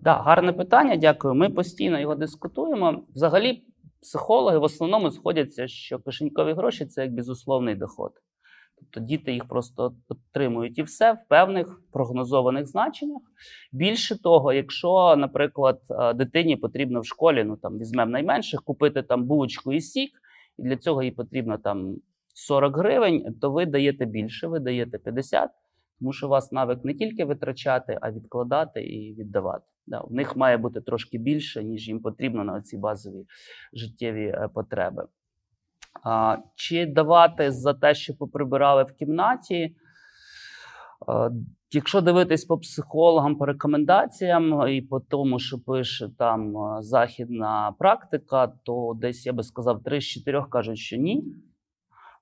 Да, 0.00 0.18
гарне 0.18 0.52
питання, 0.52 0.96
дякую. 0.96 1.34
Ми 1.34 1.50
постійно 1.50 2.00
його 2.00 2.14
дискутуємо. 2.14 3.04
Взагалі, 3.14 3.64
Психологи 4.01 4.57
в 4.57 4.63
основному 4.63 5.11
сходяться, 5.11 5.67
що 5.67 5.99
кишенькові 5.99 6.53
гроші 6.53 6.85
це 6.85 7.01
як 7.01 7.13
безусловний 7.13 7.75
доход. 7.75 8.11
Тобто 8.79 8.99
діти 8.99 9.33
їх 9.33 9.47
просто 9.47 9.95
отримують 10.09 10.77
і 10.77 10.83
все 10.83 11.13
в 11.13 11.17
певних 11.29 11.81
прогнозованих 11.91 12.67
значеннях. 12.67 13.21
Більше 13.71 14.21
того, 14.21 14.53
якщо, 14.53 15.15
наприклад, 15.15 15.81
дитині 16.15 16.55
потрібно 16.55 16.99
в 17.01 17.05
школі, 17.05 17.43
ну 17.43 17.57
там 17.57 17.77
візьмемо 17.77 18.11
найменших, 18.11 18.63
купити 18.63 19.03
там 19.03 19.25
булочку 19.25 19.73
і 19.73 19.81
сік, 19.81 20.11
і 20.57 20.63
для 20.63 20.77
цього 20.77 21.03
їй 21.03 21.11
потрібно 21.11 21.57
там 21.57 21.95
40 22.33 22.77
гривень, 22.77 23.35
то 23.41 23.51
ви 23.51 23.65
даєте 23.65 24.05
більше, 24.05 24.47
ви 24.47 24.59
даєте 24.59 24.97
50, 24.97 25.49
тому 25.99 26.13
що 26.13 26.27
у 26.27 26.29
вас 26.29 26.51
навик 26.51 26.85
не 26.85 26.93
тільки 26.93 27.25
витрачати, 27.25 27.97
а 28.01 28.11
відкладати 28.11 28.81
і 28.83 29.13
віддавати. 29.13 29.65
Да, 29.89 30.01
В 30.01 30.13
них 30.13 30.35
має 30.35 30.57
бути 30.57 30.81
трошки 30.81 31.17
більше, 31.17 31.63
ніж 31.63 31.87
їм 31.87 31.99
потрібно 31.99 32.43
на 32.43 32.61
ці 32.61 32.77
базові 32.77 33.25
життєві 33.73 34.25
е, 34.25 34.49
потреби. 34.53 35.07
А, 36.03 36.37
Чи 36.55 36.85
давати 36.85 37.51
за 37.51 37.73
те, 37.73 37.95
що 37.95 38.13
поприбирали 38.13 38.83
в 38.83 38.91
кімнаті? 38.91 39.75
Якщо 41.71 42.01
дивитись 42.01 42.45
по 42.45 42.57
психологам, 42.57 43.35
по 43.35 43.45
рекомендаціям 43.45 44.67
і 44.67 44.81
по 44.81 44.99
тому, 44.99 45.39
що 45.39 45.59
пише 45.59 46.09
там 46.17 46.53
західна 46.81 47.75
практика, 47.79 48.47
то 48.47 48.97
десь 49.01 49.25
я 49.25 49.33
би 49.33 49.43
сказав, 49.43 49.83
3 49.83 50.01
з 50.01 50.05
4 50.05 50.43
кажуть, 50.49 50.77
що 50.77 50.97
ні. 50.97 51.23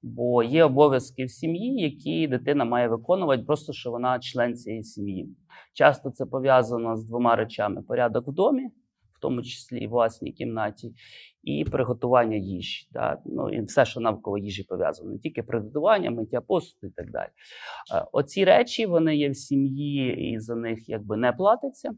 Бо 0.01 0.43
є 0.43 0.63
обов'язки 0.63 1.25
в 1.25 1.31
сім'ї, 1.31 1.81
які 1.81 2.27
дитина 2.27 2.65
має 2.65 2.87
виконувати, 2.87 3.43
просто 3.43 3.73
що 3.73 3.91
вона 3.91 4.19
член 4.19 4.55
цієї 4.55 4.83
сім'ї. 4.83 5.29
Часто 5.73 6.11
це 6.11 6.25
пов'язано 6.25 6.97
з 6.97 7.05
двома 7.05 7.35
речами: 7.35 7.81
порядок 7.81 8.27
в 8.27 8.31
домі, 8.31 8.67
в 9.17 9.19
тому 9.21 9.41
числі 9.41 9.79
і 9.79 9.87
власній 9.87 10.31
кімнаті, 10.31 10.93
і 11.43 11.65
приготування 11.71 12.37
їжі. 12.37 12.87
Да? 12.91 13.21
Ну, 13.25 13.49
і 13.49 13.61
все, 13.61 13.85
що 13.85 13.99
навколо 13.99 14.37
їжі 14.37 14.63
пов'язано, 14.63 15.11
не 15.11 15.17
тільки 15.17 15.43
приготування, 15.43 16.11
миття 16.11 16.41
посуду 16.41 16.87
і 16.87 16.89
так 16.89 17.11
далі. 17.11 17.29
Оці 18.11 18.45
речі 18.45 18.85
вони 18.85 19.15
є 19.15 19.29
в 19.29 19.35
сім'ї, 19.35 20.31
і 20.31 20.39
за 20.39 20.55
них 20.55 20.89
якби 20.89 21.17
не 21.17 21.31
платиться. 21.33 21.91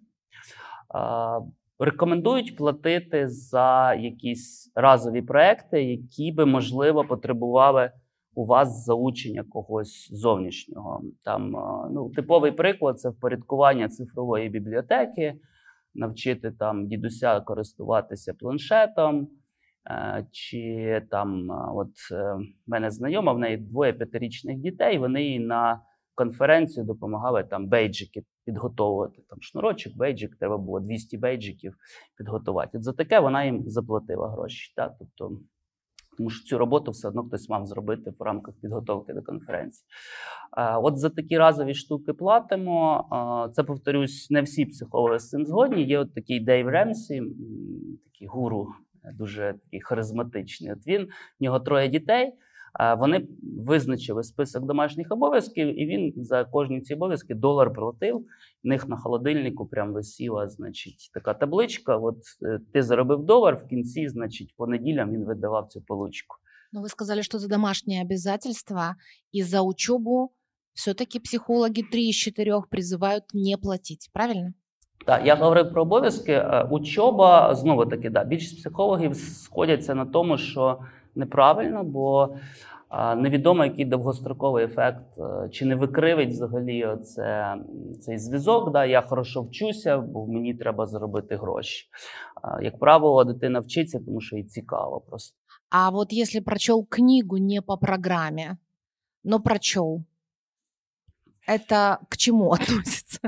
Рекомендують 1.80 2.56
платити 2.56 3.28
за 3.28 3.94
якісь 3.94 4.72
разові 4.76 5.22
проекти, 5.22 5.84
які 5.84 6.32
би 6.32 6.46
можливо 6.46 7.04
потребували 7.04 7.92
у 8.36 8.46
вас 8.46 8.86
залучення 8.86 9.44
когось 9.50 10.10
зовнішнього. 10.12 11.02
Там 11.24 11.52
ну, 11.92 12.10
типовий 12.10 12.52
приклад 12.52 13.00
це 13.00 13.10
впорядкування 13.10 13.90
цифрової 13.90 14.50
бібліотеки, 14.50 15.34
навчити 15.96 16.52
там 16.52 16.88
дідуся 16.88 17.40
користуватися 17.40 18.34
планшетом. 18.34 19.28
Е, 19.92 20.26
чи 20.32 21.02
там, 21.12 21.50
от 21.76 21.92
е, 22.12 22.36
мене 22.68 22.92
знайома, 22.92 23.34
в 23.34 23.40
неї 23.40 23.58
двоє 23.58 23.94
п'ятирічних 23.94 24.58
дітей. 24.58 24.98
Вони 24.98 25.40
на 25.40 25.82
конференцію 26.16 26.86
допомагали 26.86 27.44
там 27.44 27.68
бейджики 27.68 28.24
підготовувати. 28.50 29.22
Там 29.30 29.42
шнурочок, 29.42 29.96
бейджик, 29.96 30.36
треба 30.36 30.58
було 30.58 30.80
200 30.80 31.18
бейджиків 31.18 31.76
підготувати. 32.18 32.78
От 32.78 32.84
за 32.84 32.94
таке 32.94 33.20
вона 33.20 33.46
їм 33.46 33.64
заплатила 33.70 34.30
гроші. 34.30 34.74
Так? 34.76 34.96
Тобто, 35.00 35.40
тому 36.18 36.30
що 36.30 36.48
цю 36.48 36.58
роботу 36.58 36.92
все 36.92 37.08
одно 37.08 37.24
хтось 37.24 37.50
мав 37.50 37.66
зробити 37.66 38.14
в 38.20 38.24
рамках 38.24 38.56
підготовки 38.62 39.14
до 39.14 39.22
конференції. 39.22 39.88
От 40.82 40.98
за 40.98 41.10
такі 41.10 41.38
разові 41.38 41.74
штуки 41.74 42.14
платимо. 42.14 43.50
Це 43.54 43.64
повторюсь, 43.64 44.30
не 44.30 44.42
всі 44.42 44.66
психологи 44.66 45.20
з 45.20 45.30
цим 45.30 45.46
згодні. 45.46 45.84
Є 45.84 46.00
от 46.00 46.14
такий 46.14 46.40
Дейв 46.40 46.68
Ремсі, 46.68 47.22
такий 48.12 48.28
гуру, 48.28 48.68
дуже 49.14 49.56
такий 49.64 49.82
харизматичний. 49.82 50.72
От 50.72 50.88
він 50.88 51.06
в 51.40 51.44
нього 51.44 51.60
троє 51.60 51.88
дітей. 51.88 52.34
Вони 52.98 53.28
визначили 53.58 54.24
список 54.24 54.66
домашніх 54.66 55.08
обов'язків, 55.12 55.82
і 55.82 55.86
він 55.86 56.14
за 56.26 56.46
кожні 56.46 56.82
ці 56.82 56.94
обов'язки 56.94 57.36
долар 57.36 57.74
платив. 57.74 58.26
В 58.64 58.68
них 58.68 58.88
на 58.88 58.98
холодильнику 58.98 59.66
прям 59.66 59.94
висіла, 59.94 60.50
значить, 60.50 61.12
така 61.14 61.34
табличка. 61.34 61.98
От 61.98 62.18
е, 62.44 62.60
ти 62.74 62.84
заробив 62.84 63.24
долар 63.24 63.56
в 63.56 63.68
кінці, 63.68 64.08
значить, 64.08 64.54
по 64.58 64.68
неділям 64.68 65.12
він 65.12 65.26
видавав 65.26 65.68
цю 65.68 65.82
получку. 65.82 66.36
Ну, 66.72 66.82
ви 66.82 66.90
сказали, 66.90 67.24
що 67.24 67.40
за 67.40 67.48
домашні 67.48 68.02
обязательства 68.02 68.96
і 69.32 69.44
за 69.44 69.62
учебу 69.62 70.32
все-таки 70.74 71.20
психологи 71.20 71.84
3 71.92 72.02
із 72.02 72.16
4 72.16 72.62
призивають 72.70 73.24
не 73.34 73.58
платити, 73.58 74.08
правильно? 74.14 74.54
Так, 75.06 75.26
я 75.26 75.36
говорив 75.36 75.72
про 75.72 75.82
обов'язки. 75.82 76.46
Учоба 76.70 77.56
знову 77.56 77.86
таки, 77.86 78.10
да, 78.10 78.24
більшість 78.24 78.58
психологів 78.60 79.16
сходяться 79.16 79.96
на 79.96 80.06
тому, 80.06 80.38
що 80.38 80.80
неправильно, 81.16 81.84
бо 81.84 82.36
невідомо, 83.18 83.66
який 83.66 83.86
довгостроковий 83.86 84.66
ефект, 84.66 85.18
е, 85.18 85.50
чи 85.50 85.66
не 85.66 85.76
викривить 85.76 86.30
взагалі 86.30 86.86
оце, 86.86 87.56
цей 88.02 88.18
зв'язок. 88.18 88.72
Да, 88.72 88.86
Я 88.86 89.02
хорошо 89.02 89.42
вчуся, 89.42 89.98
бо 89.98 90.28
мені 90.28 90.54
треба 90.54 90.86
заробити 90.86 91.36
гроші. 91.36 91.88
Як 92.62 92.80
правило, 92.80 93.24
дитина 93.24 93.60
вчиться, 93.60 94.00
тому 94.06 94.22
що 94.22 94.38
їй 94.38 94.44
цікаво 94.44 95.02
просто. 95.10 95.38
А 95.70 95.90
от 95.90 96.14
якщо 96.14 96.42
прочел 96.42 96.88
книгу 96.90 97.38
не 97.38 97.62
по 97.62 97.78
програмі, 97.78 98.50
но 99.24 99.40
прочел, 99.40 100.04
это 101.50 101.98
к 102.10 102.18
чему 102.18 102.52
относится? 102.54 103.20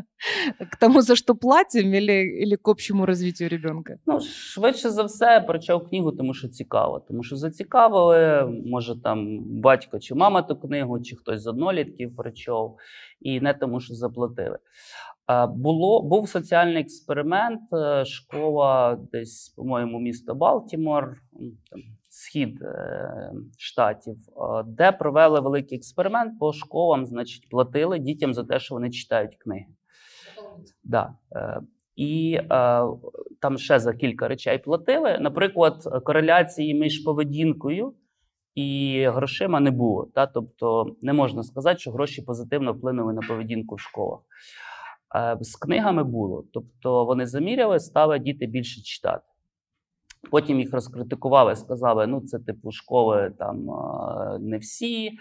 К 0.60 0.78
тому, 0.80 1.02
за 1.02 1.16
що 1.16 1.36
платим, 1.36 1.94
или, 1.94 2.14
или 2.44 2.56
к 2.56 2.72
общему 2.72 3.06
развитию 3.06 3.50
ребенка? 3.50 3.98
Ну, 4.06 4.20
швидше 4.22 4.90
за 4.90 5.04
все, 5.04 5.42
прочав 5.42 5.90
книгу, 5.90 6.12
тому 6.12 6.34
що 6.34 6.48
цікаво. 6.48 7.00
Тому 7.08 7.24
що 7.24 7.36
зацікавили, 7.36 8.46
може 8.66 9.02
там 9.02 9.40
батько 9.40 10.00
чи 10.00 10.16
мама 10.16 10.42
ту 10.42 10.56
книгу, 10.56 11.02
чи 11.02 11.16
хтось 11.16 11.42
з 11.42 11.48
однолітків 11.48 12.16
прочов, 12.16 12.78
і 13.22 13.42
не 13.42 13.54
тому, 13.54 13.80
що 13.80 13.94
заплатили. 13.94 14.58
Було, 15.56 16.02
Був 16.02 16.30
соціальний 16.30 16.82
експеримент, 16.82 17.62
е, 17.74 18.06
школа 18.06 19.00
десь, 19.12 19.50
по-моєму, 19.50 20.00
місто 20.00 20.36
Балтімор, 20.36 21.18
там, 21.70 21.82
схід 22.12 22.62
е, 22.62 23.32
штатів, 23.58 24.18
де 24.66 24.92
провели 24.92 25.40
великий 25.40 25.78
експеримент 25.78 26.40
по 26.40 26.54
школам, 26.54 27.06
значить, 27.06 27.50
платили 27.50 28.00
дітям 28.00 28.34
за 28.34 28.44
те, 28.44 28.60
що 28.60 28.76
вони 28.76 28.90
читають 28.90 29.36
книги. 29.36 29.66
Да. 30.84 31.14
Е, 31.36 31.62
і 31.96 32.34
е, 32.34 32.84
там 33.42 33.58
ще 33.58 33.80
за 33.80 33.94
кілька 33.94 34.28
речей 34.28 34.58
платили. 34.58 35.18
Наприклад, 35.22 36.04
кореляції 36.04 36.74
між 36.74 37.00
поведінкою 37.00 37.94
і 38.56 39.06
грошима 39.08 39.60
не 39.60 39.72
було. 39.72 40.08
Та? 40.16 40.28
Тобто 40.28 40.96
не 41.02 41.14
можна 41.14 41.44
сказати, 41.44 41.80
що 41.80 41.92
гроші 41.92 42.22
позитивно 42.22 42.74
вплинули 42.74 43.14
на 43.14 43.22
поведінку 43.22 43.76
в 43.76 43.80
школах. 43.80 44.20
З 45.42 45.56
книгами 45.56 46.04
було. 46.04 46.44
Тобто 46.54 47.06
вони 47.06 47.26
заміряли, 47.26 47.80
стали 47.80 48.20
діти 48.20 48.46
більше 48.46 48.82
читати. 48.82 49.31
Потім 50.32 50.60
їх 50.60 50.74
розкритикували, 50.74 51.56
сказали, 51.56 52.08
ну 52.08 52.22
це 52.22 52.40
типу 52.40 52.72
школи 52.72 53.34
там 53.40 53.70
не 54.40 54.58
всі, 54.58 55.12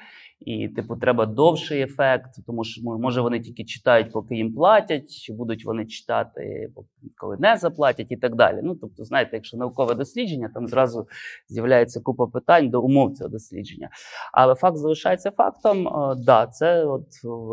і 0.41 0.69
типу 0.69 0.97
треба 0.97 1.27
довший 1.27 1.83
ефект, 1.83 2.31
тому 2.47 2.65
що 2.65 2.83
може 2.83 3.21
вони 3.21 3.41
тільки 3.41 3.65
читають, 3.65 4.13
поки 4.13 4.37
їм 4.37 4.55
платять, 4.55 5.11
чи 5.11 5.33
будуть 5.33 5.65
вони 5.65 5.87
читати, 5.87 6.71
коли 7.17 7.37
не 7.41 7.57
заплатять, 7.57 8.07
і 8.11 8.17
так 8.17 8.35
далі. 8.35 8.61
Ну 8.63 8.75
тобто, 8.75 9.05
знаєте, 9.05 9.31
якщо 9.33 9.57
наукове 9.57 9.95
дослідження, 9.95 10.51
там 10.55 10.67
зразу 10.67 11.07
з'являється 11.49 12.01
купа 12.01 12.27
питань 12.27 12.71
до 12.71 12.83
умов 12.83 13.17
цього 13.17 13.31
дослідження. 13.31 13.89
Але 14.33 14.55
факт 14.55 14.77
залишається 14.77 15.31
фактом. 15.31 15.89
Да, 16.25 16.47
це 16.47 16.85
от 16.85 17.07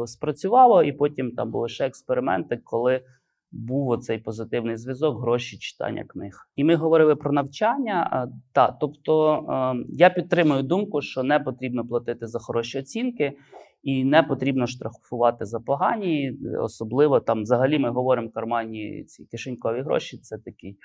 спрацювало, 0.10 0.84
і 0.84 0.92
потім 0.92 1.32
там 1.32 1.52
були 1.52 1.70
ще 1.70 1.86
експерименти, 1.86 2.62
коли 2.64 3.02
був 3.51 3.89
оцей 3.89 4.18
позитивний 4.18 4.77
зв'язок, 4.77 5.22
гроші 5.22 5.58
читання 5.58 6.04
книг. 6.08 6.34
І 6.56 6.63
ми 6.63 6.75
говорили 6.75 7.16
про 7.16 7.32
навчання. 7.32 8.27
Та, 8.51 8.77
тобто 8.82 9.44
я 9.89 10.10
підтримую 10.10 10.63
думку, 10.63 11.01
що 11.01 11.24
не 11.24 11.39
потрібно 11.39 11.88
платити 11.88 12.27
за 12.27 12.39
хороші 12.39 12.80
оцінки. 12.80 13.38
І 13.84 14.04
не 14.04 14.24
потрібно 14.24 14.68
штрафувати 14.68 15.46
за 15.46 15.60
погані, 15.60 16.38
особливо 16.60 17.20
там 17.20 17.42
взагалі 17.42 17.80
ми 17.80 17.89
говоримо 17.89 18.30
карманні 18.30 19.04
ці 19.04 19.25
кишенькові 19.25 19.82
гроші. 19.82 20.18
Це 20.18 20.38
такий 20.38 20.77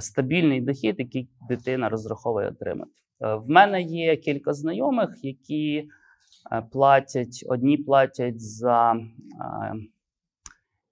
стабільний 0.00 0.60
дохід, 0.60 0.94
який 0.98 1.28
дитина 1.48 1.88
розраховує 1.88 2.48
отримати. 2.48 2.90
Е, 3.20 3.34
в 3.34 3.48
мене 3.48 3.82
є 3.82 4.16
кілька 4.16 4.52
знайомих, 4.52 5.18
які 5.22 5.88
е, 6.52 6.62
платять 6.72 7.44
одні 7.48 7.76
платять 7.76 8.40
за 8.40 8.94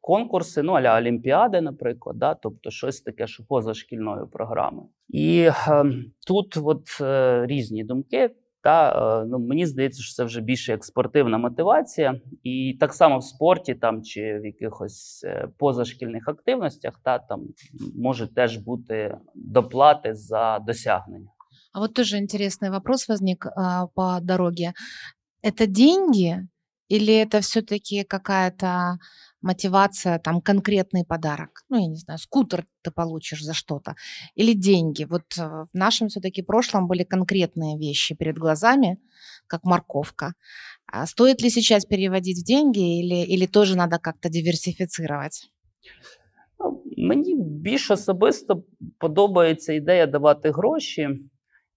конкурси, 0.02 0.62
ну 0.62 0.74
аля 0.74 0.98
Олімпіади, 0.98 1.62
наприклад, 1.62 2.18
да, 2.18 2.34
тобто 2.34 2.72
щось 2.72 3.02
таке, 3.02 3.28
що 3.28 3.44
поза 3.46 3.74
шкільною 3.74 4.28
програмою. 4.28 4.90
І 5.10 5.40
е, 5.68 5.86
тут 6.28 6.58
от 6.64 7.02
е, 7.02 7.46
різні 7.46 7.84
думки. 7.84 8.30
Та 8.62 8.92
е, 9.22 9.26
ну 9.26 9.40
мені 9.40 9.66
здається, 9.66 10.02
що 10.04 10.14
це 10.14 10.24
вже 10.24 10.42
більше 10.42 10.72
як 10.72 10.86
спортивна 10.86 11.38
мотивація, 11.38 12.22
і 12.44 12.78
так 12.80 12.94
само 12.94 13.18
в 13.18 13.24
спорті, 13.24 13.76
там 13.76 14.04
чи 14.04 14.22
в 14.22 14.46
якихось 14.46 15.24
е, 15.28 15.50
позашкільних 15.58 16.28
активностях, 16.28 17.00
та 17.04 17.20
там 17.20 17.44
можуть 17.96 18.36
теж 18.36 18.58
бути 18.58 19.18
доплати 19.36 20.14
за 20.14 20.60
досягнення. 20.60 21.30
А 21.74 21.80
вот 21.80 21.94
тоже 21.94 22.18
интересный 22.18 22.70
вопрос 22.70 23.08
возник 23.08 23.46
а, 23.46 23.88
по 23.88 24.20
дороге. 24.22 24.74
Это 25.44 25.68
деньги 25.68 26.48
или 26.90 27.14
это 27.14 27.40
все-таки 27.42 28.04
какая-то 28.04 28.98
мотивация, 29.42 30.20
там 30.20 30.42
конкретный 30.42 31.06
подарок, 31.06 31.64
ну, 31.70 31.78
я 31.78 31.88
не 31.88 31.98
знаю, 31.98 32.20
скутер 32.20 32.66
ты 32.82 32.92
получишь 32.92 33.44
за 33.44 33.54
что-то, 33.54 33.96
или 34.36 34.54
деньги. 34.54 35.06
Вот 35.06 35.38
э, 35.38 35.66
в 35.74 35.78
нашем 35.78 36.08
все-таки 36.08 36.42
прошлом 36.42 36.88
были 36.88 37.04
конкретные 37.04 37.78
вещи 37.78 38.16
перед 38.16 38.38
глазами, 38.38 38.98
как 39.48 39.64
морковка. 39.64 40.34
А 40.86 41.06
стоит 41.06 41.42
ли 41.42 41.50
сейчас 41.50 41.86
переводить 41.86 42.40
в 42.40 42.46
деньги, 42.46 43.00
или, 43.00 43.26
или 43.26 43.46
тоже 43.46 43.78
надо 43.78 44.00
как-то 44.00 44.30
диверсифицировать? 44.30 45.52
Ну, 46.60 46.84
мені 46.98 47.36
більш 47.36 47.92
особисто 47.92 48.64
подобається 48.98 49.74
ідея 49.74 50.08
давати 50.08 50.52
гроші 50.52 51.10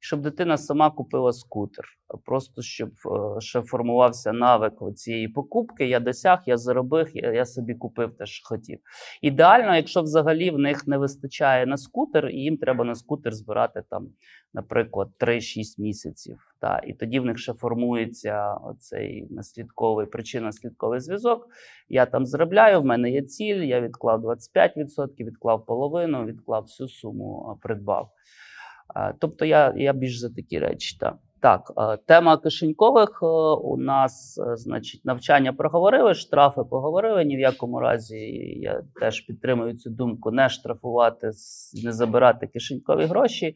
Щоб 0.05 0.21
дитина 0.21 0.57
сама 0.57 0.91
купила 0.91 1.33
скутер. 1.33 1.85
Просто 2.25 2.61
щоб 2.61 2.89
е, 2.89 3.41
ще 3.41 3.61
формувався 3.61 4.33
навик 4.33 4.73
цієї 4.95 5.27
покупки. 5.27 5.87
Я 5.87 5.99
досяг, 5.99 6.43
я 6.45 6.57
заробив, 6.57 7.11
я, 7.13 7.31
я 7.31 7.45
собі 7.45 7.73
купив 7.73 8.17
те, 8.17 8.25
що 8.25 8.47
хотів. 8.47 8.79
Ідеально, 9.21 9.75
якщо 9.75 10.01
взагалі 10.01 10.51
в 10.51 10.59
них 10.59 10.87
не 10.87 10.97
вистачає 10.97 11.65
на 11.65 11.77
скутер, 11.77 12.29
і 12.29 12.35
їм 12.35 12.57
треба 12.57 12.85
на 12.85 12.95
скутер 12.95 13.33
збирати 13.33 13.83
там, 13.89 14.07
наприклад, 14.53 15.09
3-6 15.19 15.81
місяців. 15.81 16.39
Та, 16.59 16.81
І 16.87 16.93
тоді 16.93 17.19
в 17.19 17.25
них 17.25 17.37
ще 17.37 17.53
формується 17.53 18.57
цей 18.79 19.27
наслідковий 19.29 20.05
причинно-слідковий 20.05 20.99
зв'язок. 20.99 21.47
Я 21.89 22.05
там 22.05 22.25
заробляю, 22.25 22.81
в 22.81 22.85
мене 22.85 23.11
є 23.11 23.21
ціль, 23.21 23.61
я 23.61 23.81
відклав 23.81 24.25
25%, 24.25 25.07
відклав 25.19 25.65
половину, 25.65 26.25
відклав 26.25 26.63
всю 26.63 26.89
суму, 26.89 27.59
придбав. 27.61 28.11
Тобто 29.19 29.45
я 29.45 29.73
я 29.75 29.93
більш 29.93 30.19
за 30.19 30.29
такі 30.29 30.59
речі. 30.59 30.97
Так, 30.99 31.17
так 31.41 31.71
тема 32.05 32.37
кишенькових 32.37 33.23
у 33.63 33.77
нас, 33.77 34.39
значить, 34.53 35.05
навчання 35.05 35.53
проговорили, 35.53 36.13
штрафи 36.13 36.61
поговорили. 36.69 37.25
Ні 37.25 37.37
в 37.37 37.39
якому 37.39 37.79
разі 37.79 38.17
я 38.61 38.81
теж 39.01 39.21
підтримую 39.21 39.77
цю 39.77 39.89
думку: 39.89 40.31
не 40.31 40.49
штрафувати, 40.49 41.31
не 41.83 41.91
забирати 41.91 42.47
кишенькові 42.47 43.05
гроші. 43.05 43.55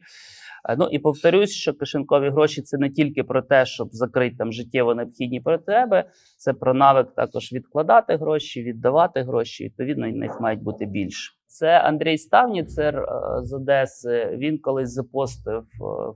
Ну 0.78 0.88
і 0.90 0.98
повторюсь, 0.98 1.52
що 1.52 1.74
кишенькові 1.74 2.30
гроші 2.30 2.62
це 2.62 2.78
не 2.78 2.90
тільки 2.90 3.22
про 3.22 3.42
те, 3.42 3.66
щоб 3.66 3.88
закрити 3.92 4.36
там 4.36 4.52
життєво 4.52 4.94
необхідні 4.94 5.40
потреби, 5.40 6.04
це 6.36 6.52
про 6.52 6.74
навик 6.74 7.14
також 7.14 7.52
відкладати 7.52 8.16
гроші, 8.16 8.62
віддавати 8.62 9.22
гроші. 9.22 9.64
Відповідно, 9.64 10.06
них 10.06 10.40
мають 10.40 10.62
бути 10.62 10.86
більше. 10.86 11.39
Це 11.50 11.78
Андрій 11.78 12.18
Ставніцер 12.18 12.98
е, 12.98 13.04
з 13.42 13.52
Одеси. 13.52 14.36
Він 14.38 14.58
колись 14.58 14.90
запостив 14.90 15.64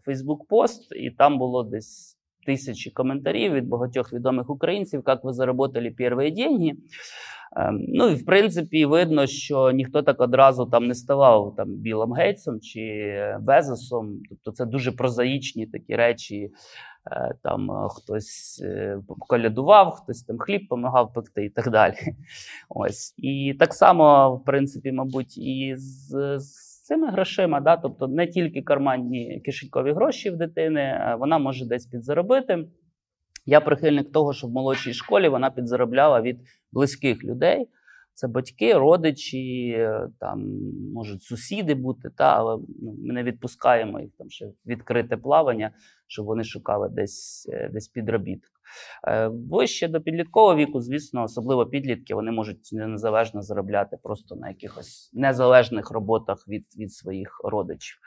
Фейсбук 0.05 0.49
пост, 0.49 0.93
і 0.97 1.11
там 1.11 1.39
було 1.39 1.63
десь 1.63 2.19
тисячі 2.47 2.91
коментарів 2.91 3.53
від 3.53 3.69
багатьох 3.69 4.13
відомих 4.13 4.51
українців, 4.51 5.03
як 5.07 5.25
ви 5.25 5.33
заработали 5.33 5.91
перші 5.91 6.31
деньги. 6.31 6.73
Ем, 7.57 7.85
ну 7.89 8.09
і 8.09 8.15
в 8.15 8.25
принципі 8.25 8.87
видно, 8.87 9.27
що 9.27 9.71
ніхто 9.71 10.03
так 10.03 10.21
одразу 10.21 10.67
там 10.67 10.87
не 10.87 10.95
ставав 10.95 11.55
там 11.57 11.69
Білом 11.69 12.13
Гейтсом 12.13 12.61
чи 12.61 13.15
Безосом. 13.41 14.21
Тобто 14.29 14.53
це 14.53 14.67
дуже 14.67 14.93
прозаїчні 14.93 15.67
такі 15.67 15.97
речі. 15.97 16.51
Е, 17.13 17.35
там 17.43 17.71
е, 17.71 17.89
хтось 17.91 18.63
е, 18.65 18.99
колядував, 19.07 19.91
хтось 19.91 20.23
там 20.23 20.39
хліб 20.39 20.63
допомагав 20.63 21.13
пекти 21.13 21.45
і 21.45 21.51
так 21.51 21.71
далі. 21.71 21.95
Ось 22.69 23.15
і 23.17 23.55
так 23.59 23.75
само, 23.75 24.37
в 24.37 24.45
принципі, 24.45 24.93
мабуть, 24.93 25.39
і 25.39 25.75
з, 25.77 26.39
з 26.39 26.83
цими 26.83 27.11
грошима, 27.11 27.61
да, 27.61 27.77
тобто 27.77 28.09
не 28.09 28.27
тільки 28.27 28.63
карманні 28.63 29.41
кишенькові 29.45 29.93
гроші 29.93 30.31
в 30.31 30.37
дитини, 30.37 31.15
вона 31.19 31.39
може 31.39 31.67
десь 31.67 31.87
підзаробити. 31.87 32.69
Я 33.47 33.61
прихильник 33.61 34.13
того, 34.13 34.33
що 34.33 34.47
в 34.47 34.51
молодшій 34.51 34.93
школі 34.95 35.29
вона 35.29 35.51
підзаробляла 35.51 36.21
від 36.21 36.41
близьких 36.73 37.25
людей. 37.25 37.69
Це 38.15 38.29
батьки, 38.29 38.75
родичі, 38.75 39.69
е, 39.79 40.09
там 40.21 40.47
можуть 40.95 41.23
сусіди 41.23 41.75
бути, 41.75 42.11
та 42.17 42.25
але 42.25 42.63
ну, 42.83 42.97
ми 42.99 43.15
не 43.15 43.23
відпускаємо 43.23 44.01
їх 44.01 44.11
там 44.19 44.31
ще 44.31 44.51
відкрите 44.67 45.17
плавання, 45.17 45.71
щоб 46.07 46.27
вони 46.27 46.45
шукали 46.45 46.89
десь 46.89 47.49
е, 47.53 47.71
десь 47.73 47.89
підробіток. 47.89 48.51
Е, 49.09 49.29
вище 49.29 49.89
до 49.89 50.01
підліткового 50.01 50.57
віку, 50.57 50.81
звісно, 50.81 51.23
особливо 51.23 51.67
підлітки, 51.67 52.15
вони 52.15 52.33
можуть 52.33 52.69
незалежно 52.73 53.43
заробляти 53.43 53.97
просто 54.03 54.37
на 54.37 54.49
якихось 54.49 55.11
незалежних 55.15 55.91
роботах 55.91 56.49
від, 56.49 56.67
від 56.79 56.93
своїх 56.93 57.41
родичів. 57.45 57.99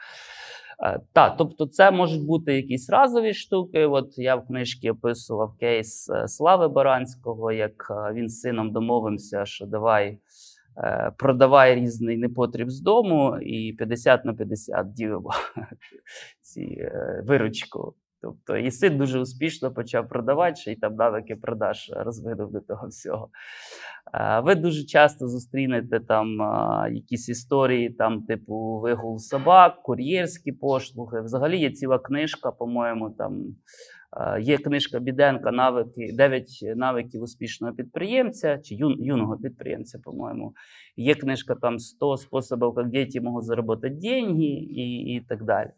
Е, 0.84 1.00
так, 1.14 1.38
тобто, 1.38 1.66
це 1.66 1.92
можуть 1.92 2.26
бути 2.26 2.54
якісь 2.54 2.90
разові 2.90 3.34
штуки. 3.34 3.86
От 3.86 4.18
я 4.18 4.36
в 4.36 4.48
книжці 4.48 4.90
описував 4.90 5.58
кейс 5.60 6.10
е, 6.10 6.28
Слави 6.28 6.68
Баранського, 6.68 7.52
як 7.52 7.88
е, 7.92 8.14
він 8.14 8.30
з 8.30 8.40
сином 8.40 8.72
домовився, 8.72 9.46
що 9.46 9.66
давай 9.66 10.20
продавай 11.18 11.76
різний 11.76 12.18
непотріб 12.18 12.72
з 12.72 12.82
дому, 12.82 13.38
і 13.42 13.74
50 13.74 14.26
на 14.26 14.34
50 14.34 14.94
ділимо 14.94 15.32
ці 16.42 16.92
виручку. 17.24 17.96
Тобто 18.22 18.58
і 18.58 18.72
син 18.72 18.98
дуже 18.98 19.20
успішно 19.20 19.72
почав 19.74 20.10
продавати, 20.10 20.56
ще 20.56 20.72
й 20.72 20.76
там 20.76 20.96
навики 20.96 21.36
продаж 21.36 21.92
розвинув 21.96 22.52
до 22.52 22.60
того 22.60 22.88
всього. 22.88 23.30
Ви 24.44 24.56
дуже 24.56 24.86
часто 24.86 25.28
зустрінете 25.28 26.00
там 26.00 26.38
якісь 26.92 27.30
історії, 27.30 27.90
там, 27.90 28.22
типу 28.24 28.80
вигул 28.80 29.20
собак, 29.20 29.82
кур'єрські 29.84 30.52
послуги. 30.52 31.22
Взагалі 31.22 31.60
є 31.60 31.72
ціла 31.72 32.00
книжка, 32.00 32.52
по-моєму, 32.52 33.10
там 33.10 33.44
є 34.42 34.58
книжка 34.58 35.00
Біденка 35.00 35.52
навики, 35.52 36.12
9 36.14 36.50
навиків 36.76 37.22
успішного 37.22 37.74
підприємця 37.74 38.58
чи 38.58 38.76
юн, 38.76 38.96
юного 39.00 39.38
підприємця, 39.38 40.00
по-моєму. 40.04 40.54
Є 40.98 41.16
книжка 41.16 41.56
там 41.56 41.80
100 41.80 42.18
способів, 42.18 42.74
як 42.78 42.90
діти 42.90 43.22
можуть 43.22 43.48
заробити 43.48 43.90
деньги 43.90 44.46
і, 44.46 45.16
і 45.16 45.26
так 45.30 45.44
далі. 45.44 45.70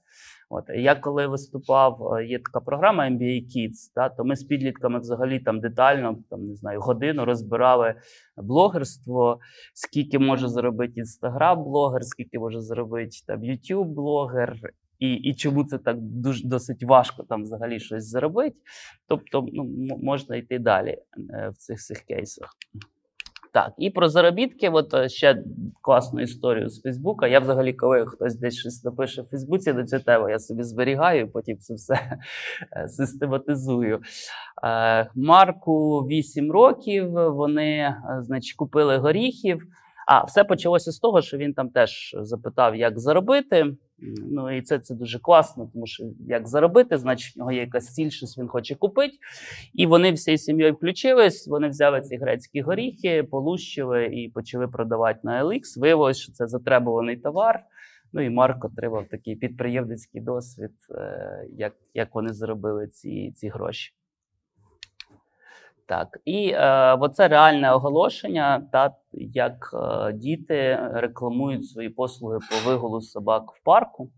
От 0.52 0.64
я 0.70 0.96
коли 0.96 1.28
виступав, 1.28 2.14
е, 2.14 2.26
є 2.26 2.40
така 2.40 2.60
програма 2.60 3.04
MBA 3.04 3.46
Kids, 3.46 3.92
та, 3.96 4.10
то 4.10 4.24
ми 4.24 4.36
з 4.36 4.44
підлітками 4.44 5.00
взагалі 5.00 5.40
там 5.40 5.60
детально 5.60 6.18
там 6.30 6.48
не 6.48 6.56
знаю 6.56 6.80
годину 6.82 7.26
розбирали 7.26 7.96
блогерство, 8.38 9.40
скільки 9.74 10.20
може 10.20 10.48
заробити 10.48 10.94
інстаграм-блогер, 10.96 12.04
скільки 12.04 12.40
може 12.40 12.62
заробити 12.62 13.18
там 13.28 13.42
YouTube-блогер, 13.42 14.56
і 15.00 15.14
і 15.14 15.36
чому 15.36 15.64
це 15.64 15.78
так 15.78 16.02
дуже 16.02 16.48
досить 16.48 16.84
важко 16.84 17.24
там 17.24 17.44
взагалі 17.44 17.80
щось 17.80 18.06
заробити. 18.06 18.56
Тобто 19.08 19.46
ну, 19.54 19.64
можна 20.04 20.36
йти 20.36 20.60
далі 20.60 20.90
е, 20.90 21.50
в 21.50 21.58
цих 21.58 21.80
цих 21.80 22.00
кейсах. 22.00 22.50
Так, 23.54 23.74
і 23.78 23.90
про 23.90 24.10
заробітки, 24.10 24.70
от 24.70 24.94
е, 24.94 25.10
ще 25.10 25.44
класну 25.82 26.22
історію 26.22 26.70
з 26.70 26.82
Фейсбука. 26.82 27.28
Я 27.28 27.40
взагалі, 27.40 27.74
коли 27.74 28.06
хтось 28.06 28.36
десь 28.36 28.58
щось 28.58 28.84
напише 28.84 29.22
в 29.22 29.26
Фейсбуці 29.26 29.74
до 29.74 29.86
цього 29.86 30.04
теми, 30.04 30.32
я 30.32 30.40
собі 30.40 30.64
зберігаю, 30.64 31.32
потім 31.32 31.58
це 31.58 31.74
все 31.74 32.18
е, 32.78 32.88
систематизую. 32.88 34.00
Е, 34.64 35.10
Марку 35.16 36.00
8 36.00 36.52
років. 36.52 37.12
Вони, 37.12 37.96
значить, 38.22 38.56
купили 38.56 38.98
горіхів. 38.98 39.64
А 40.08 40.24
все 40.24 40.44
почалося 40.44 40.92
з 40.92 41.00
того, 41.00 41.22
що 41.22 41.38
він 41.38 41.54
там 41.54 41.70
теж 41.70 42.16
запитав, 42.22 42.76
як 42.76 43.00
заробити. 43.00 43.66
Ну 44.02 44.58
і 44.58 44.62
це 44.62 44.80
це 44.80 44.96
дуже 44.96 45.20
класно, 45.20 45.70
тому 45.74 45.88
що 45.88 46.04
як 46.20 46.48
заробити, 46.48 46.98
значить, 46.98 47.36
в 47.36 47.40
нього 47.40 47.52
є 47.52 47.60
якась 47.60 47.94
ціль, 47.94 48.10
щось 48.10 48.38
він 48.38 48.48
хоче 48.48 48.76
купити. 48.76 49.14
І 49.74 49.86
вони 49.86 50.12
всією 50.12 50.38
сім'єю 50.38 50.74
включились. 50.74 51.48
Вони 51.48 51.68
взяли 51.68 52.02
ці 52.02 52.18
грецькі 52.18 52.62
горіхи, 52.62 53.24
полущили 53.24 54.06
і 54.06 54.30
почали 54.30 54.68
продавати 54.68 55.20
на 55.24 55.44
LX. 55.44 55.80
Виявилось, 55.80 56.18
що 56.18 56.32
це 56.32 56.48
затребуваний 56.48 57.18
товар. 57.18 57.64
Ну 58.14 58.22
і 58.22 58.30
Марк 58.30 58.66
отримав 58.66 59.06
такий 59.12 59.36
підприємницький 59.36 60.22
досвід, 60.22 60.72
е, 60.92 61.48
як 61.58 61.74
як 61.94 62.16
вони 62.16 62.34
заробили 62.34 62.88
ці, 62.88 63.32
ці 63.36 63.50
гроші. 63.50 63.94
Так, 65.90 66.20
і 66.26 66.50
е, 66.50 66.94
оце 66.94 67.28
реальне 67.28 67.74
оголошення, 67.74 68.68
та 68.72 68.96
як 69.14 69.72
е, 69.74 70.14
діти 70.14 70.80
рекламують 70.94 71.68
свої 71.68 71.90
послуги 71.90 72.40
по 72.50 72.70
вигулу 72.70 73.02
собак 73.02 73.52
в 73.52 73.64
парку. 73.64 74.10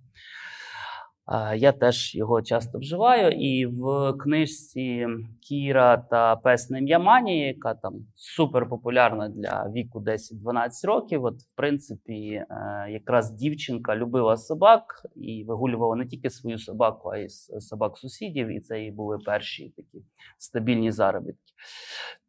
Я 1.55 1.71
теж 1.71 2.15
його 2.15 2.41
часто 2.41 2.79
вживаю. 2.79 3.31
І 3.31 3.65
в 3.65 4.13
книжці 4.13 5.07
Кіра 5.41 5.97
та 5.97 6.35
Пес 6.35 6.69
на 6.69 6.77
ім'я 6.77 6.99
Мані, 6.99 7.47
яка 7.47 7.73
там 7.73 7.93
супер 8.15 8.69
популярна 8.69 9.29
для 9.29 9.71
віку 9.75 9.99
10-12 9.99 10.87
років. 10.87 11.23
От, 11.23 11.35
в 11.39 11.55
принципі, 11.55 12.13
е, 12.13 12.45
якраз 12.89 13.31
дівчинка 13.31 13.95
любила 13.95 14.37
собак 14.37 14.83
і 15.15 15.43
вигулювала 15.43 15.95
не 15.95 16.05
тільки 16.05 16.29
свою 16.29 16.57
собаку, 16.57 17.09
а 17.09 17.17
й 17.17 17.29
собак 17.59 17.97
сусідів. 17.97 18.47
І 18.47 18.59
це 18.59 18.83
і 18.83 18.91
були 18.91 19.17
перші 19.17 19.73
такі 19.77 20.05
стабільні 20.37 20.91
заробітки. 20.91 21.51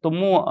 Тому 0.01 0.45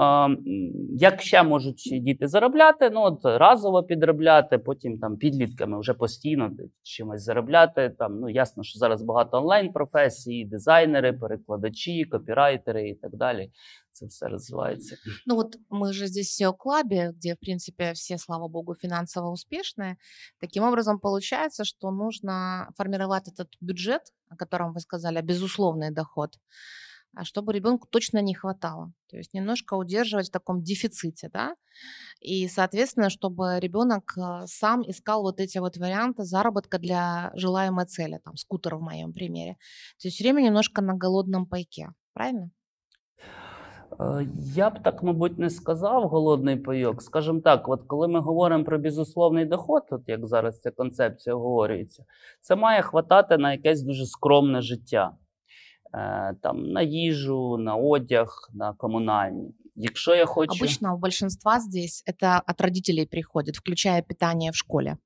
як 0.97 1.21
ще 1.21 1.43
можуть 1.43 1.89
діти 2.01 2.27
заробляти, 2.27 2.89
ну 2.89 3.01
от 3.01 3.19
разово 3.23 3.83
підробляти, 3.83 4.57
потім 4.57 4.99
там 4.99 5.17
підлітками 5.17 5.79
вже 5.79 5.93
постійно 5.93 6.51
чимось 6.83 7.23
заробляти. 7.23 7.95
Там 7.99 8.19
ну 8.19 8.29
ясно, 8.32 8.62
що 8.62 8.78
зараз 8.78 9.02
багато 9.02 9.36
онлайн 9.36 9.72
професій, 9.72 10.44
дизайнери, 10.44 11.12
перекладачі, 11.12 12.04
копірайтери 12.04 12.88
і 12.88 12.94
так 12.94 13.16
далі. 13.16 13.50
Це 13.92 14.06
все 14.06 14.28
развивается. 14.28 14.96
Ну 15.26 15.34
вот 15.34 15.56
мы 15.70 15.92
же 15.92 16.06
здесь 16.06 16.40
в 16.40 16.52
клабе, 16.52 17.12
где, 17.12 17.34
в 17.34 17.38
принципе, 17.38 17.92
все, 17.92 18.18
слава 18.18 18.48
богу, 18.48 18.74
финансово 18.74 19.30
успешные. 19.30 19.96
Таким 20.40 20.64
образом, 20.64 21.00
получается, 21.00 21.64
что 21.64 21.90
нужно 21.90 22.68
формировать 22.76 23.28
этот 23.28 23.48
бюджет, 23.60 24.02
о 24.28 24.36
котором 24.36 24.72
вы 24.72 24.80
сказали, 24.80 25.20
безусловный 25.20 25.90
доход, 25.90 26.38
а 27.14 27.24
чтобы 27.24 27.52
ребенку 27.52 27.86
точно 27.90 28.22
не 28.22 28.34
хватало. 28.34 28.92
То 29.10 29.16
есть 29.16 29.34
немножко 29.34 29.74
удерживать 29.74 30.28
в 30.28 30.32
таком 30.32 30.62
дефиците, 30.62 31.28
да, 31.32 31.54
и, 32.20 32.48
соответственно, 32.48 33.10
чтобы 33.10 33.58
ребенок 33.60 34.14
э, 34.16 34.46
сам 34.46 34.82
искал 34.82 35.22
вот 35.22 35.40
эти 35.40 35.58
вот 35.58 35.76
варианты 35.76 36.24
заработка 36.24 36.78
для 36.78 37.30
желаемой 37.34 37.86
цели, 37.86 38.20
там, 38.24 38.36
скутер 38.36 38.76
в 38.76 38.82
моем 38.82 39.12
примере. 39.12 39.56
То 40.02 40.08
есть 40.08 40.20
время 40.20 40.42
немножко 40.42 40.82
на 40.82 40.94
голодном 40.94 41.46
пайке, 41.46 41.92
правильно? 42.12 42.50
Е, 44.00 44.28
я 44.54 44.70
б 44.70 44.82
так, 44.82 45.02
мабуть, 45.02 45.38
не 45.38 45.50
сказав 45.50 46.08
голодний 46.08 46.56
пайок. 46.56 47.02
Скажімо 47.02 47.40
так, 47.40 47.68
от 47.68 47.82
коли 47.86 48.08
ми 48.08 48.20
говоримо 48.20 48.64
про 48.64 48.78
безусловний 48.78 49.44
доход, 49.44 49.82
от 49.90 50.02
як 50.06 50.26
зараз 50.26 50.60
ця 50.60 50.70
концепція 50.70 51.36
говориться, 51.36 52.04
це 52.40 52.56
має 52.56 52.82
хватати 52.82 53.38
на 53.38 53.52
якесь 53.52 53.82
дуже 53.82 54.06
скромне 54.06 54.62
життя. 54.62 55.12
Е, 55.93 56.35
там, 56.41 56.71
на 56.71 56.81
їжу, 56.81 57.57
на 57.57 57.75
одяг, 57.75 58.49
на 58.53 58.73
комунальні. 58.73 59.55
Якщо 59.75 60.15
я 60.15 60.25
хочу... 60.25 60.65
Обычно 60.65 60.95
у 60.95 60.97
большинства 60.97 61.59
здесь 61.59 62.03
это 62.05 62.41
от 62.47 62.61
родителей 62.61 63.05
приходит, 63.05 63.57
включая 63.57 64.01
питание 64.01 64.51
в 64.51 64.55
школе. 64.55 64.97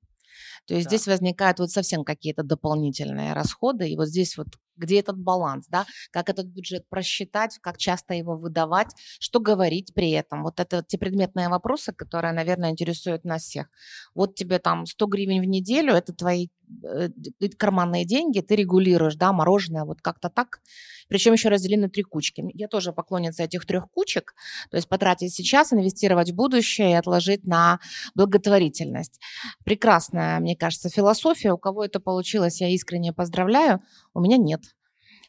То 0.66 0.74
есть 0.74 0.86
да. 0.86 0.90
здесь 0.90 1.08
возникают 1.08 1.58
вот 1.58 1.70
совсем 1.70 2.04
какие-то 2.04 2.42
дополнительные 2.42 3.32
расходы, 3.32 3.88
и 3.88 3.96
вот 3.96 4.08
здесь 4.08 4.38
вот 4.38 4.46
где 4.78 5.00
этот 5.00 5.18
баланс, 5.18 5.66
да, 5.68 5.86
как 6.10 6.28
этот 6.28 6.46
бюджет 6.46 6.88
просчитать, 6.88 7.58
как 7.60 7.78
часто 7.78 8.14
его 8.14 8.36
выдавать, 8.36 8.94
что 9.18 9.40
говорить 9.40 9.92
при 9.94 10.10
этом. 10.10 10.42
Вот 10.42 10.60
это 10.60 10.82
те 10.86 10.98
предметные 10.98 11.48
вопросы, 11.48 11.92
которые, 11.92 12.32
наверное, 12.32 12.70
интересуют 12.70 13.24
нас 13.24 13.42
всех. 13.42 13.68
Вот 14.14 14.34
тебе 14.34 14.58
там 14.58 14.86
100 14.86 15.06
гривен 15.06 15.40
в 15.40 15.44
неделю, 15.44 15.92
это 15.94 16.12
твои 16.12 16.48
э, 16.84 17.08
карманные 17.56 18.04
деньги, 18.04 18.40
ты 18.40 18.56
регулируешь, 18.56 19.16
да, 19.16 19.32
мороженое, 19.32 19.84
вот 19.84 20.00
как-то 20.00 20.28
так. 20.28 20.60
Причем 21.08 21.32
еще 21.32 21.48
разделены 21.48 21.78
на 21.78 21.88
три 21.88 22.02
кучки. 22.02 22.44
Я 22.54 22.68
тоже 22.68 22.92
поклонница 22.92 23.42
этих 23.44 23.66
трех 23.66 23.90
кучек, 23.90 24.34
то 24.70 24.76
есть 24.76 24.88
потратить 24.88 25.34
сейчас, 25.34 25.72
инвестировать 25.72 26.30
в 26.30 26.34
будущее 26.34 26.90
и 26.90 26.94
отложить 26.94 27.44
на 27.44 27.80
благотворительность. 28.14 29.20
Прекрасная, 29.64 30.38
мне 30.40 30.56
кажется, 30.56 30.90
философия. 30.90 31.52
У 31.52 31.58
кого 31.58 31.84
это 31.84 32.00
получилось, 32.00 32.60
я 32.60 32.68
искренне 32.68 33.12
поздравляю 33.12 33.80
У 34.13 34.21
меня 34.21 34.37
нет. 34.37 34.61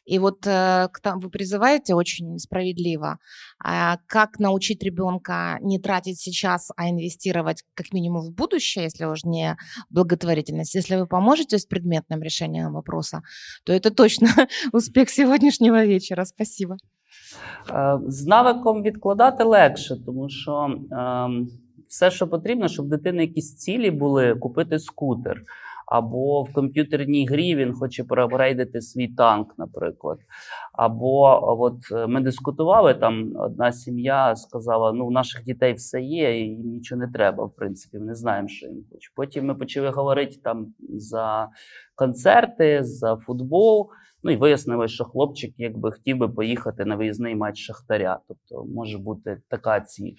И 0.05 0.19
вот 0.19 0.45
э, 0.45 0.87
вы 1.15 1.29
призываете 1.29 1.95
очень 1.95 2.37
справедливо, 2.37 3.17
а 3.59 3.97
как 4.07 4.39
научить 4.39 4.83
ребенка 4.83 5.57
не 5.61 5.79
тратить 5.79 6.19
сейчас, 6.19 6.71
а 6.77 6.89
инвестировать 6.89 7.63
как 7.73 7.91
минимум 7.91 8.21
в 8.27 8.33
будущее, 8.33 8.83
если 8.85 9.05
уж 9.05 9.23
не 9.23 9.57
благотворительность. 9.89 10.75
Если 10.75 10.95
вы 10.95 11.07
поможете 11.07 11.57
с 11.57 11.65
предметным 11.65 12.21
решением 12.21 12.73
вопроса, 12.73 13.21
то 13.65 13.73
это 13.73 13.89
точно 13.89 14.27
успех 14.73 15.09
сегодняшнего 15.09 15.83
вечера. 15.85 16.25
Спасибо. 16.25 16.77
З 18.07 18.25
навиком 18.25 18.81
відкладати 18.83 19.43
легше, 19.43 20.05
тому 20.05 20.29
що 20.29 20.69
е, 20.91 21.29
все, 21.87 22.11
що 22.11 22.27
потрібно, 22.27 22.67
щоб 22.67 22.85
в 22.85 22.89
дитини 22.89 23.21
якісь 23.21 23.55
цілі 23.55 23.91
були, 23.91 24.35
купити 24.35 24.79
скутер 24.79 25.41
Або 25.90 26.42
в 26.42 26.52
комп'ютерній 26.52 27.26
грі 27.26 27.56
він 27.56 27.72
хоче 27.72 28.04
проапгрейдити 28.04 28.80
свій 28.80 29.08
танк, 29.08 29.54
наприклад. 29.58 30.18
Або 30.72 31.40
от 31.62 31.76
ми 32.08 32.20
дискутували 32.20 32.94
там. 32.94 33.32
Одна 33.36 33.72
сім'я 33.72 34.36
сказала: 34.36 34.92
ну, 34.92 35.06
у 35.06 35.10
наших 35.10 35.44
дітей 35.44 35.72
все 35.72 36.00
є, 36.00 36.40
і 36.40 36.48
їм 36.48 36.70
нічого 36.70 36.98
не 37.00 37.08
треба. 37.08 37.44
В 37.44 37.54
принципі, 37.54 37.98
ми 37.98 38.06
не 38.06 38.14
знаємо, 38.14 38.48
що 38.48 38.66
їм 38.66 38.84
хоче. 38.92 39.10
Потім 39.16 39.46
ми 39.46 39.54
почали 39.54 39.90
говорити 39.90 40.36
там 40.44 40.66
за 40.88 41.48
концерти, 41.94 42.84
за 42.84 43.16
футбол. 43.16 43.90
Ну 44.22 44.30
і 44.30 44.36
вияснили, 44.36 44.88
що 44.88 45.04
хлопчик 45.04 45.54
якби 45.58 45.92
хотів 45.92 46.16
би 46.16 46.28
поїхати 46.28 46.84
на 46.84 46.96
виїзний 46.96 47.34
матч 47.34 47.58
Шахтаря. 47.58 48.18
Тобто 48.28 48.64
може 48.74 48.98
бути 48.98 49.40
така 49.48 49.80
ціль. 49.80 50.12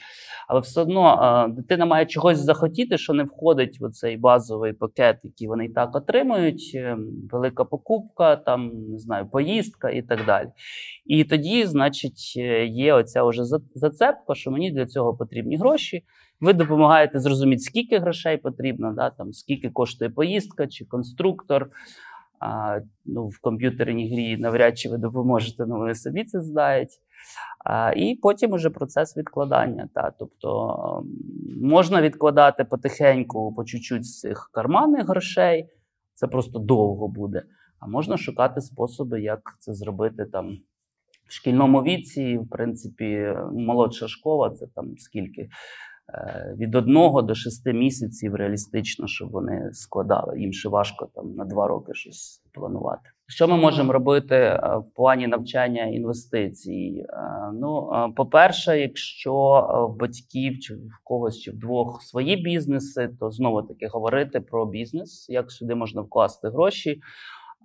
Але 0.48 0.60
все 0.60 0.82
одно 0.82 1.48
дитина 1.50 1.86
має 1.86 2.06
чогось 2.06 2.40
захотіти, 2.40 2.98
що 2.98 3.14
не 3.14 3.24
входить 3.24 3.78
в 3.82 3.90
цей 3.90 4.18
базовий 4.18 4.74
пакет, 4.74 5.20
який 5.24 5.48
вони 5.48 5.66
і 5.66 5.70
так 5.70 5.96
отримують. 5.96 6.72
Ем, 6.76 7.08
велика 7.32 7.66
покупка, 7.66 8.36
там 8.36 8.72
не 8.90 9.00
знаю, 9.00 9.26
поїздка 9.32 9.90
і 9.90 10.02
так 10.02 10.26
далі. 10.26 10.48
І 11.06 11.24
тоді, 11.24 11.66
значить, 11.66 12.34
е, 12.38 12.66
є 12.66 12.94
оця 12.94 13.24
вже 13.24 13.44
зацепка, 13.76 14.36
що 14.36 14.52
мені 14.52 14.72
для 14.72 14.86
цього 14.86 15.14
потрібні 15.14 15.58
гроші. 15.58 16.04
Ви 16.42 16.54
допомагаєте 16.54 17.20
зрозуміти, 17.20 17.60
скільки 17.60 18.00
грошей 18.00 18.38
потрібно, 18.38 18.94
да, 18.94 19.10
там, 19.10 19.34
скільки 19.34 19.70
коштує 19.70 20.12
поїздка 20.12 20.68
чи 20.68 20.86
конструктор. 20.86 21.70
А, 22.42 22.80
ну, 23.06 23.28
В 23.28 23.40
комп'ютерній 23.42 24.14
грі 24.14 24.38
навряд 24.38 24.80
чи 24.80 24.90
ви 24.90 24.98
допоможете, 24.98 25.66
ну 25.66 25.78
вони 25.78 25.96
собі 25.96 26.24
це 26.24 26.42
знають. 26.42 26.90
А, 27.66 27.94
І 27.96 28.16
потім 28.16 28.52
уже 28.52 28.70
процес 28.70 29.18
відкладання. 29.18 29.90
Та, 29.94 30.12
Тобто 30.20 31.04
можна 31.62 32.02
відкладати 32.02 32.64
потихеньку, 32.64 33.54
по 33.54 33.64
чуть-чуть 33.64 34.06
з 34.06 34.20
цих 34.20 34.50
карманних 34.54 35.08
грошей, 35.08 35.70
це 36.14 36.28
просто 36.28 36.60
довго 36.60 37.08
буде. 37.08 37.44
А 37.80 37.88
можна 37.88 38.18
шукати 38.18 38.62
способи, 38.62 39.22
як 39.22 39.56
це 39.60 39.74
зробити 39.74 40.26
там. 40.26 40.58
В 41.28 41.34
шкільному 41.34 41.84
віці, 41.84 42.38
в 42.38 42.50
принципі, 42.50 43.34
молодша 43.54 44.08
школа 44.08 44.50
це 44.50 44.68
там 44.76 44.98
скільки 44.98 45.50
від 46.58 46.76
одного 46.76 47.22
до 47.22 47.36
шести 47.36 47.74
місяців 47.74 48.36
реалістично, 48.36 49.08
щоб 49.08 49.32
вони 49.32 49.70
складали. 49.74 50.40
Їм 50.40 50.54
ще 50.54 50.70
важко 50.70 51.10
там 51.16 51.34
на 51.36 51.46
два 51.46 51.68
роки 51.68 51.94
щось 51.94 52.42
планувати. 52.54 53.10
Що 53.28 53.48
ми 53.48 53.58
можемо 53.58 53.94
робити 53.94 54.36
е, 54.36 54.60
в 54.78 54.94
плані 54.96 55.28
навчання 55.28 55.84
інвестицій? 55.84 57.06
Е, 57.10 57.16
ну, 57.54 57.90
по-перше, 58.16 58.80
якщо 58.80 59.34
в 59.90 60.00
батьків 60.00 60.60
чи 60.60 60.76
в 60.76 60.90
когось 61.04 61.40
чи 61.40 61.52
в 61.52 61.60
двох 61.60 62.02
свої 62.02 62.36
бізнеси, 62.36 63.10
то 63.20 63.32
знову 63.32 63.62
таки 63.62 63.88
говорити 63.88 64.40
про 64.40 64.66
бізнес, 64.66 65.30
як 65.30 65.52
сюди 65.52 65.76
можна 65.76 66.02
вкласти 66.02 66.50
гроші. 66.50 67.02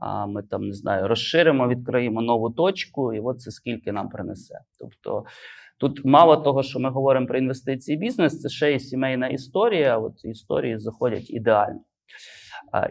А 0.00 0.26
ми 0.26 0.42
там 0.42 0.66
не 0.66 0.72
знаю, 0.72 1.08
розширимо, 1.08 1.68
відкриємо 1.68 2.22
нову 2.22 2.50
точку, 2.50 3.12
і 3.12 3.20
от 3.20 3.40
це 3.40 3.50
скільки 3.50 3.92
нам 3.92 4.08
принесе. 4.08 4.60
Тобто 4.78 5.24
Тут 5.78 6.04
мало 6.04 6.36
того, 6.36 6.62
що 6.62 6.80
ми 6.80 6.90
говоримо 6.90 7.26
про 7.26 7.38
інвестиції 7.38 7.96
і 7.96 8.00
бізнес, 8.00 8.40
це 8.40 8.48
ще 8.48 8.74
й 8.74 8.80
сімейна 8.80 9.28
історія. 9.28 9.98
От 9.98 10.24
історії 10.24 10.78
заходять 10.78 11.30
ідеально. 11.30 11.80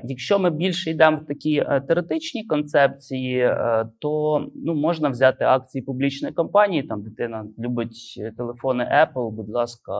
Якщо 0.03 0.39
ми 0.39 0.49
більше 0.49 0.91
йдемо 0.91 1.17
в 1.17 1.25
такі 1.25 1.57
е, 1.57 1.81
теоретичні 1.81 2.45
концепції, 2.45 3.39
е, 3.39 3.85
то 3.99 4.39
ну, 4.55 4.75
можна 4.75 5.09
взяти 5.09 5.45
акції 5.45 5.81
публічної 5.81 6.33
компанії. 6.33 6.83
Там 6.83 7.03
дитина 7.03 7.45
любить 7.59 8.21
телефони 8.37 8.83
Apple. 8.83 9.29
Будь 9.29 9.49
ласка, 9.49 9.93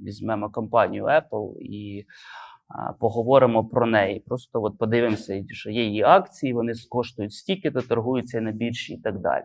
візьмемо 0.00 0.50
компанію 0.50 1.04
Apple 1.04 1.58
і 1.60 2.06
поговоримо 3.00 3.64
про 3.64 3.86
неї. 3.86 4.24
Просто 4.26 4.62
от 4.62 4.78
подивимося, 4.78 5.44
що 5.48 5.70
є 5.70 5.84
її 5.84 6.02
акції, 6.02 6.52
вони 6.52 6.72
коштують 6.88 7.32
стільки, 7.32 7.70
то 7.70 7.82
торгуються 7.82 8.40
на 8.40 8.52
біржі 8.52 8.94
і 8.94 9.00
так 9.00 9.18
далі. 9.18 9.44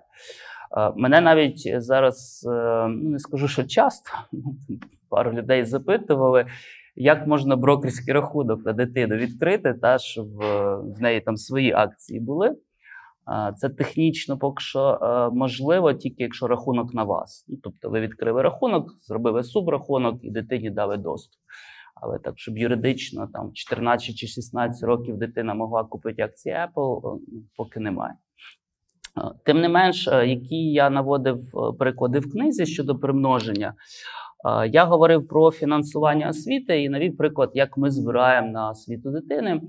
Мене 0.96 1.22
навіть 1.22 1.84
зараз 1.84 2.48
е, 2.52 2.88
ну 2.88 3.10
не 3.10 3.20
скажу, 3.20 3.48
що 3.48 3.64
часто 3.64 4.10
пару 5.10 5.34
людей 5.34 5.66
запитували, 5.66 6.46
як 6.96 7.28
можна 7.28 7.56
брокерський 7.56 8.14
рахунок 8.14 8.66
на 8.66 8.74
дитину 8.74 9.16
відкрити, 9.16 9.74
та 9.74 9.98
щоб 9.98 10.42
е, 10.42 10.76
в 10.76 11.02
неї 11.02 11.22
там 11.22 11.38
свої 11.38 11.74
акції 11.74 12.20
були. 12.20 12.56
Це 13.58 13.70
технічно 13.70 14.38
поки 14.38 14.62
що 14.62 15.00
е, 15.02 15.36
можливо, 15.36 15.94
тільки 15.94 16.24
якщо 16.24 16.48
рахунок 16.48 16.94
на 16.94 17.04
вас. 17.04 17.46
Ну, 17.48 17.58
Тобто, 17.64 17.90
ви 17.90 18.00
відкрили 18.02 18.42
рахунок, 18.42 18.92
зробили 19.02 19.44
субрахунок 19.44 20.24
і 20.24 20.32
дитині 20.32 20.70
дали 20.70 20.98
доступ. 20.98 21.42
Але 21.96 22.20
так, 22.20 22.34
щоб 22.38 22.58
юридично 22.58 23.28
там 23.34 23.54
14 23.54 24.16
чи 24.16 24.28
16 24.28 24.84
років 24.84 25.18
дитина 25.18 25.54
могла 25.54 25.84
купити 25.84 26.22
акції 26.22 26.56
Apple, 26.56 27.20
поки 27.58 27.80
немає. 27.80 28.14
Тим 29.46 29.62
не 29.62 29.70
менш, 29.70 30.08
е, 30.08 30.28
які 30.28 30.72
я 30.72 30.90
наводив 30.90 31.38
е, 31.38 31.78
приклади 31.80 32.20
в 32.20 32.32
книзі 32.32 32.66
щодо 32.66 32.96
примноження, 32.96 33.74
е, 34.64 34.68
я 34.68 34.86
говорив 34.86 35.28
про 35.28 35.52
фінансування 35.52 36.30
освіти 36.30 36.84
і 36.84 36.90
навів 36.90 37.18
приклад, 37.18 37.52
як 37.54 37.78
ми 37.78 37.92
збираємо 37.92 38.52
на 38.52 38.70
освіту 38.70 39.12
дитини. 39.12 39.62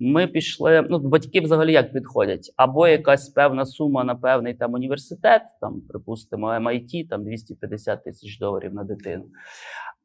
Ми 0.00 0.26
пішли, 0.26 0.86
ну 0.90 0.98
батьки 0.98 1.40
взагалі 1.40 1.72
як 1.72 1.92
підходять, 1.92 2.52
або 2.56 2.88
якась 2.88 3.28
певна 3.28 3.66
сума 3.66 4.04
на 4.04 4.14
певний 4.14 4.54
там 4.54 4.74
університет, 4.74 5.42
там 5.60 5.80
припустимо, 5.88 6.46
MIT, 6.46 7.08
там 7.08 7.24
250 7.24 8.04
тисяч 8.04 8.38
доларів 8.38 8.74
на 8.74 8.84
дитину 8.84 9.24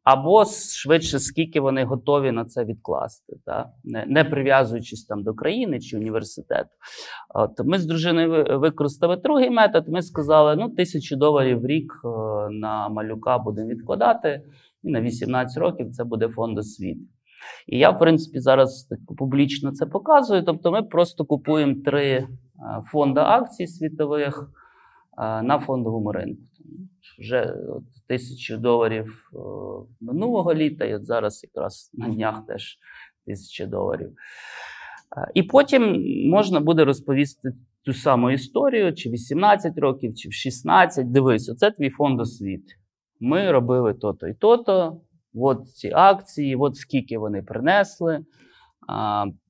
або 0.04 0.46
швидше, 0.46 1.20
скільки 1.20 1.60
вони 1.60 1.84
готові 1.84 2.32
на 2.32 2.46
це 2.46 2.66
відкласти, 2.66 3.36
та? 3.46 3.70
не, 3.84 4.06
не 4.08 4.24
прив'язуючись 4.24 5.06
там 5.06 5.24
до 5.24 5.34
країни 5.34 5.80
чи 5.80 5.98
університету. 5.98 6.70
От 7.36 7.52
Ми 7.66 7.80
з 7.80 7.86
дружиною 7.86 8.60
використали 8.60 9.16
другий 9.16 9.50
метод. 9.50 9.88
Ми 9.88 10.02
сказали, 10.02 10.56
ну, 10.56 10.70
тисячу 10.70 11.16
доларів 11.16 11.62
в 11.62 11.66
рік 11.66 11.94
е, 12.06 12.08
на 12.50 12.90
малюка 12.90 13.38
будемо 13.38 13.68
відкладати, 13.68 14.42
і 14.84 14.90
на 14.92 15.02
18 15.02 15.58
років 15.58 15.90
це 15.90 16.04
буде 16.04 16.28
фонд 16.28 16.58
освіти. 16.58 17.02
І 17.68 17.78
я, 17.78 17.90
в 17.90 18.00
принципі, 18.00 18.40
зараз 18.40 18.88
так 18.90 19.00
публічно 19.18 19.72
це 19.72 19.86
показую. 19.86 20.44
Тобто, 20.44 20.72
ми 20.72 20.84
просто 20.84 21.26
купуємо 21.26 21.76
три 21.86 22.10
е, 22.12 22.28
фонди 22.92 23.22
акцій 23.22 23.68
світових. 23.68 24.50
На 25.18 25.60
фондовому 25.60 26.12
ринку. 26.12 26.42
Вже 27.20 27.56
тисячу 28.08 28.58
доларів 28.58 29.32
минулого 30.02 30.54
літа, 30.54 30.86
і 30.86 30.96
от 30.96 31.06
зараз 31.06 31.44
якраз 31.44 31.92
на 31.94 32.10
днях 32.10 32.46
теж 32.46 32.78
тисяча 33.26 33.66
доларів. 33.66 34.14
І 35.34 35.44
потім 35.44 36.04
можна 36.30 36.60
буде 36.60 36.86
розповісти 36.86 37.50
ту 37.86 37.94
саму 37.94 38.32
історію, 38.32 38.94
чи 38.94 39.10
18 39.10 39.78
років, 39.78 40.16
чи 40.16 40.30
в 40.30 40.34
16. 40.34 41.12
Дивись, 41.12 41.50
оце 41.50 41.72
твій 41.72 41.90
фонд 41.90 42.22
освіти. 42.22 42.74
Ми 43.20 43.52
робили 43.52 43.94
то-то 43.94 44.28
і 44.28 44.34
то-то. 44.34 45.02
От 45.36 45.70
ці 45.70 45.92
акції, 45.94 46.56
от 46.56 46.76
скільки 46.76 47.18
вони 47.18 47.44
принесли, 47.44 48.26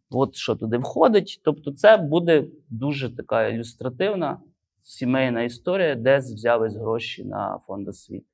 от 0.10 0.36
що 0.36 0.56
туди 0.56 0.78
входить. 0.78 1.42
Тобто, 1.44 1.72
це 1.72 1.98
буде 1.98 2.46
дуже 2.70 3.16
така 3.16 3.48
ілюстративна 3.48 4.40
сімейна 4.84 5.44
історія, 5.44 5.96
де 5.96 6.18
взялись 6.18 6.76
гроші 6.76 7.24
на 7.24 7.60
фонд 7.68 7.88
освіти. 7.88 8.26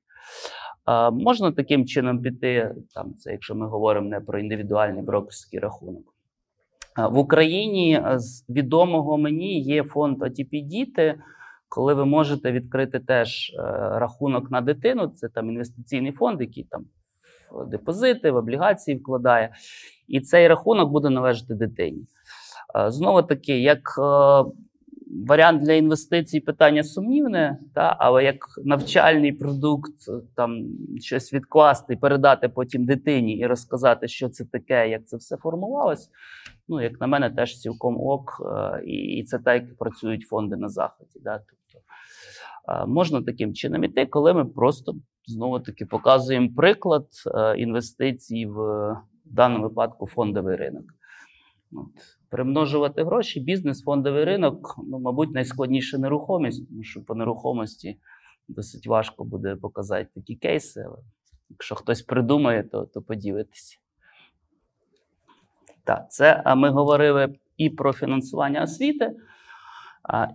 А, 0.85 1.12
Можна 1.12 1.51
таким 1.51 1.85
чином 1.85 2.21
піти, 2.21 2.75
там, 2.93 3.13
це 3.13 3.31
якщо 3.31 3.55
ми 3.55 3.67
говоримо 3.67 4.09
не 4.09 4.19
про 4.19 4.39
індивідуальний 4.39 5.03
брокерський 5.03 5.59
рахунок. 5.59 6.03
В 6.97 7.17
Україні 7.17 8.03
з 8.15 8.49
відомого 8.49 9.17
мені 9.17 9.59
є 9.59 9.83
фонд 9.83 10.21
OTP 10.21 10.65
Діти, 10.65 11.21
коли 11.69 11.93
ви 11.93 12.05
можете 12.05 12.51
відкрити 12.51 12.99
теж 12.99 13.49
е, 13.49 13.62
рахунок 13.99 14.51
на 14.51 14.62
дитину. 14.62 15.07
Це 15.07 15.29
там 15.29 15.49
інвестиційний 15.49 16.12
фонд, 16.12 16.41
який 16.41 16.63
там 16.63 16.85
в 17.51 17.69
депозити, 17.69 18.31
в 18.31 18.35
облігації 18.35 18.97
вкладає. 18.97 19.53
І 20.07 20.21
цей 20.21 20.47
рахунок 20.47 20.91
буде 20.91 21.09
належати 21.09 21.53
дитині. 21.53 22.07
Знову 22.88 23.23
таки, 23.23 23.59
як 23.59 23.79
е, 23.99 24.43
варіант 25.28 25.62
для 25.63 25.74
інвестицій 25.74 26.39
питання 26.39 26.84
сумнівне, 26.84 27.60
та, 27.76 27.95
але 28.00 28.24
як 28.24 28.38
навчальний 28.63 29.32
продукт, 29.32 29.93
там 30.36 30.65
щось 31.02 31.34
відкласти, 31.34 31.95
передати 31.95 32.50
потім 32.50 32.86
дитині 32.86 33.38
і 33.38 33.45
розказати, 33.45 34.08
що 34.08 34.30
це 34.30 34.45
таке, 34.45 34.89
як 34.89 35.08
це 35.08 35.17
все 35.17 35.38
формувалось. 35.38 36.10
Ну, 36.67 36.82
як 36.82 37.02
на 37.02 37.08
мене, 37.08 37.30
теж 37.30 37.60
цілком 37.60 37.98
ок, 37.98 38.41
е, 38.45 38.84
і 38.86 39.24
це 39.24 39.39
так, 39.39 39.63
як 39.63 39.78
працюють 39.78 40.28
фонди 40.28 40.56
на 40.56 40.69
заході. 40.69 41.19
Да? 41.24 41.39
Тобто 41.50 41.86
можна 42.88 43.22
таким 43.22 43.54
чином 43.54 43.84
іти, 43.84 44.06
коли 44.06 44.34
ми 44.34 44.45
просто 44.45 44.95
знову 45.26 45.60
таки 45.60 45.86
показуємо 45.86 46.50
приклад 46.56 47.08
е, 47.36 47.58
інвестицій 47.58 48.45
в 48.45 48.95
даному 49.26 49.63
випадку 49.63 50.08
фондовий 50.08 50.56
ринок. 50.56 50.86
От 51.72 52.18
примножувати 52.30 53.04
гроші, 53.04 53.39
бізнес, 53.39 53.84
фондовий 53.84 54.24
ринок, 54.24 54.76
ну, 54.88 55.00
мабуть, 55.00 55.32
найскладніша 55.32 55.98
нерухомість, 55.98 56.70
тому 56.70 56.84
що 56.84 57.02
по 57.02 57.15
нерухомості 57.15 58.00
досить 58.48 58.88
важко 58.88 59.24
буде 59.24 59.56
показати 59.56 60.10
такі 60.15 60.36
кейси. 60.36 60.84
Але 60.88 60.98
якщо 61.50 61.76
хтось 61.76 62.02
придумає, 62.02 62.63
то, 62.63 62.86
то 62.86 63.02
поділитися. 63.02 63.78
Так, 65.84 66.12
це 66.12 66.44
ми 66.56 66.70
говорили 66.70 67.36
і 67.58 67.70
про 67.70 67.94
фінансування 67.94 68.63
освіти, 68.63 69.15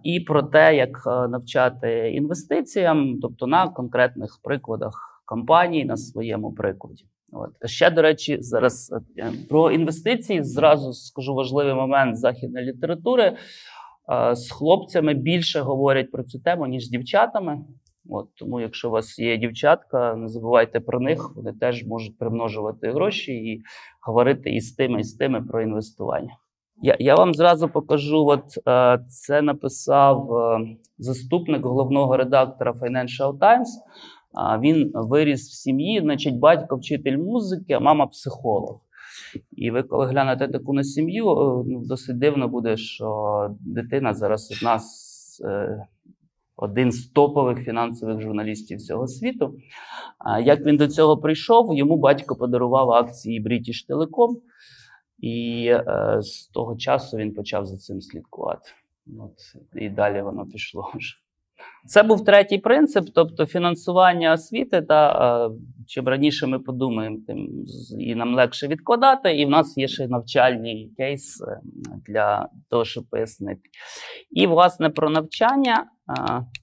і 0.02 0.20
про 0.20 0.42
те, 0.42 0.76
як 0.76 1.02
е, 1.06 1.28
навчати 1.28 2.12
інвестиціям, 2.12 3.18
тобто 3.22 3.46
на 3.46 3.68
конкретних 3.68 4.40
прикладах 4.42 5.22
компаній 5.24 5.84
на 5.84 5.96
своєму 5.96 6.52
прикладі. 6.52 7.04
От. 7.34 7.70
Ще, 7.70 7.90
до 7.90 8.02
речі, 8.02 8.36
зараз 8.40 8.94
е, 9.18 9.32
про 9.48 9.70
інвестиції 9.70 10.42
зразу 10.42 10.92
скажу 10.92 11.34
важливий 11.34 11.74
момент 11.74 12.16
західної 12.16 12.66
літератури. 12.66 13.36
З 14.32 14.50
хлопцями 14.50 15.14
більше 15.14 15.60
говорять 15.60 16.10
про 16.10 16.24
цю 16.24 16.38
тему, 16.38 16.66
ніж 16.66 16.86
з 16.86 16.90
дівчатами. 16.90 17.58
От, 18.10 18.34
Тому, 18.34 18.60
якщо 18.60 18.88
у 18.88 18.92
вас 18.92 19.18
є 19.18 19.36
дівчатка, 19.36 20.14
не 20.14 20.28
забувайте 20.28 20.80
про 20.80 21.00
них, 21.00 21.32
вони 21.36 21.52
теж 21.52 21.86
можуть 21.86 22.18
примножувати 22.18 22.90
гроші 22.90 23.32
і 23.32 23.62
говорити 24.06 24.50
і 24.50 24.60
з 24.60 24.72
тими, 24.72 25.00
і 25.00 25.04
з 25.04 25.14
тими 25.14 25.42
про 25.42 25.62
інвестування. 25.62 26.36
Я 26.82 26.96
я 26.98 27.14
вам 27.14 27.34
зразу 27.34 27.68
покажу: 27.68 28.26
от 28.26 28.44
е, 28.68 28.98
це 29.08 29.42
написав 29.42 30.34
е, 30.34 30.60
заступник 30.98 31.66
головного 31.66 32.16
редактора 32.16 32.72
Financial 32.72 33.38
Times. 33.38 33.68
Він 34.60 34.90
виріс 34.94 35.48
в 35.48 35.52
сім'ї, 35.52 36.00
значить, 36.00 36.38
батько 36.38 36.76
вчитель 36.76 37.18
музики, 37.18 37.72
а 37.72 37.80
мама 37.80 38.06
психолог. 38.06 38.80
І 39.52 39.70
ви, 39.70 39.82
коли 39.82 40.06
глянете 40.06 40.48
таку 40.48 40.72
на 40.72 40.84
сім'ю, 40.84 41.30
е, 41.30 41.64
ну, 41.66 41.82
досить 41.86 42.18
дивно 42.18 42.48
буде, 42.48 42.76
що 42.76 43.48
дитина 43.60 44.14
зараз 44.14 44.52
одна 44.56 44.78
з 44.78 45.42
е, 45.44 45.86
один 46.56 46.92
з 46.92 47.06
топових 47.06 47.64
фінансових 47.64 48.20
журналістів 48.20 48.78
всього 48.78 49.06
світу. 49.06 49.54
Як 50.42 50.66
він 50.66 50.76
до 50.76 50.88
цього 50.88 51.16
прийшов, 51.16 51.74
йому 51.74 51.96
батько 51.96 52.36
подарував 52.36 52.90
акції 52.90 53.42
British 53.42 53.88
Telecom, 53.88 54.36
і 55.18 55.66
е, 55.66 56.16
з 56.20 56.48
того 56.48 56.76
часу 56.76 57.16
він 57.16 57.34
почав 57.34 57.66
за 57.66 57.76
цим 57.76 58.00
слідкувати. 58.00 58.70
От, 59.18 59.32
І 59.82 59.88
далі 59.88 60.22
воно 60.22 60.46
пішло 60.46 60.90
вже. 60.94 61.23
Це 61.86 62.02
був 62.02 62.24
третій 62.24 62.58
принцип, 62.58 63.04
тобто 63.14 63.46
фінансування 63.46 64.32
освіти. 64.32 64.82
Та 64.82 65.50
чим 65.86 66.08
раніше 66.08 66.46
ми 66.46 66.58
подумаємо, 66.58 67.18
тим 67.26 67.48
і 67.98 68.14
нам 68.14 68.34
легше 68.34 68.68
відкладати. 68.68 69.36
І 69.36 69.46
в 69.46 69.50
нас 69.50 69.78
є 69.78 69.88
ще 69.88 70.08
навчальний 70.08 70.92
кейс 70.96 71.40
е, 71.40 71.60
для 72.06 72.48
того, 72.70 72.84
щоб 72.84 73.04
пояснити. 73.10 73.62
І, 74.30 74.46
власне, 74.46 74.90
про 74.90 75.10
навчання. 75.10 75.86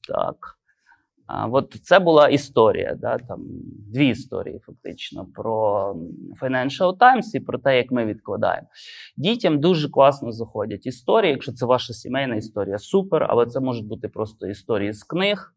Так. 0.07 0.60
От 1.51 1.75
це 1.83 1.99
була 1.99 2.27
історія, 2.27 2.95
да, 3.01 3.17
там 3.17 3.39
дві 3.93 4.07
історії 4.07 4.59
фактично 4.65 5.27
про 5.35 5.95
Financial 6.41 6.97
Times 6.97 7.35
і 7.35 7.39
про 7.39 7.57
те, 7.57 7.77
як 7.77 7.91
ми 7.91 8.05
відкладаємо. 8.05 8.67
Дітям 9.17 9.59
дуже 9.59 9.89
класно 9.89 10.31
заходять 10.31 10.85
історії. 10.85 11.31
Якщо 11.31 11.51
це 11.51 11.65
ваша 11.65 11.93
сімейна 11.93 12.35
історія, 12.35 12.77
супер, 12.77 13.25
але 13.29 13.45
це 13.45 13.59
можуть 13.59 13.87
бути 13.87 14.07
просто 14.07 14.47
історії 14.47 14.93
з 14.93 15.03
книг, 15.03 15.53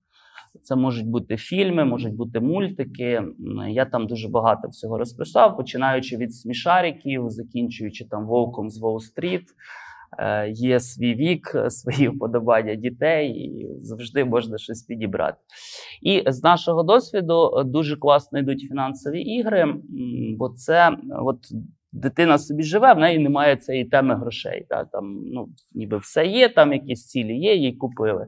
це 0.62 0.76
можуть 0.76 1.06
бути 1.06 1.36
фільми, 1.36 1.84
можуть 1.84 2.14
бути 2.14 2.40
мультики. 2.40 3.22
Я 3.68 3.84
там 3.84 4.06
дуже 4.06 4.28
багато 4.28 4.68
всього 4.68 4.98
розписав, 4.98 5.56
починаючи 5.56 6.16
від 6.16 6.34
смішариків, 6.34 7.30
закінчуючи 7.30 8.04
там 8.04 8.26
Вовком 8.26 8.70
з 8.70 8.82
Уолл-стріт. 8.82 9.44
Е, 10.18 10.48
є 10.50 10.80
свій 10.80 11.14
вік, 11.14 11.56
свої 11.68 12.08
вподобання 12.16 12.74
дітей, 12.74 13.30
і 13.30 13.68
завжди 13.82 14.24
можна 14.24 14.58
щось 14.58 14.82
підібрати. 14.82 15.38
І 16.02 16.22
з 16.26 16.42
нашого 16.42 16.82
досвіду 16.82 17.62
дуже 17.64 17.96
класно 17.96 18.38
йдуть 18.38 18.60
фінансові 18.60 19.20
ігри, 19.20 19.74
бо 20.38 20.48
це 20.48 20.96
от. 21.10 21.38
Дитина 21.96 22.38
собі 22.38 22.62
живе, 22.62 22.92
в 22.94 22.98
неї 22.98 23.18
немає 23.18 23.56
цієї 23.56 23.84
теми 23.84 24.14
грошей. 24.14 24.66
Та, 24.68 24.84
там, 24.84 25.22
ну, 25.26 25.48
Ніби 25.74 25.98
все 25.98 26.26
є, 26.26 26.48
там 26.48 26.72
якісь 26.72 27.06
цілі 27.06 27.36
є, 27.36 27.54
їй 27.54 27.72
купили. 27.72 28.26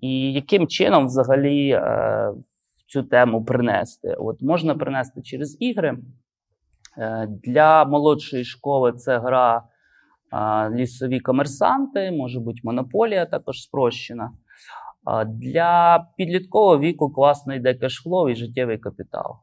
І 0.00 0.32
яким 0.32 0.66
чином 0.66 1.06
взагалі 1.06 1.70
е, 1.70 2.32
цю 2.86 3.02
тему 3.02 3.44
принести? 3.44 4.14
От 4.18 4.42
Можна 4.42 4.74
принести 4.74 5.22
через 5.22 5.56
ігри. 5.60 5.98
Е, 6.98 7.28
Для 7.44 7.84
молодшої 7.84 8.44
школи 8.44 8.92
це 8.92 9.18
гра 9.18 9.62
лісові 10.74 11.20
комерсанти, 11.20 12.10
може 12.10 12.40
бути 12.40 12.60
монополія 12.64 13.26
також 13.26 13.62
спрощена. 13.62 14.30
Для 15.26 16.04
підліткового 16.16 16.78
віку 16.78 17.10
класно 17.10 17.54
йде 17.54 17.74
кешфлоу 17.74 18.28
і 18.28 18.36
життєвий 18.36 18.78
капітал. 18.78 19.36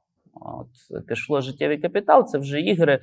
От, 0.46 1.06
Кешфлоу, 1.08 1.42
життєвий 1.42 1.78
капітал 1.78 2.26
це 2.26 2.38
вже 2.38 2.62
ігри. 2.62 3.00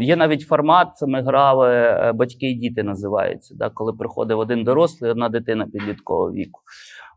Є 0.00 0.16
навіть 0.16 0.40
формат, 0.42 0.88
ми 1.06 1.22
грали 1.22 1.70
е, 1.70 2.12
батьки 2.12 2.50
і 2.50 2.54
діти 2.54 2.82
називаються, 2.82 3.54
да, 3.58 3.70
коли 3.70 3.92
приходить 3.92 4.38
один 4.38 4.64
дорослий, 4.64 5.10
одна 5.10 5.28
дитина 5.28 5.66
підліткового 5.66 6.32
віку. 6.32 6.60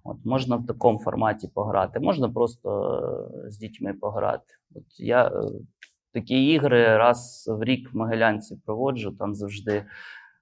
От, 0.04 0.18
Можна 0.26 0.56
в 0.56 0.66
такому 0.66 1.00
форматі 1.00 1.48
пограти, 1.54 2.00
можна 2.00 2.30
просто 2.30 3.00
е, 3.46 3.52
з 3.52 3.58
дітьми 3.58 3.94
пограти. 3.94 4.54
От 4.76 4.84
Я 4.98 5.28
е, 5.28 5.32
такі 6.16 6.46
ігри 6.46 6.98
раз 6.98 7.46
в 7.60 7.64
рік 7.64 7.94
в 7.94 7.98
Могилянці 7.98 8.62
проводжу, 8.66 9.16
там 9.20 9.36
завжди 9.36 9.86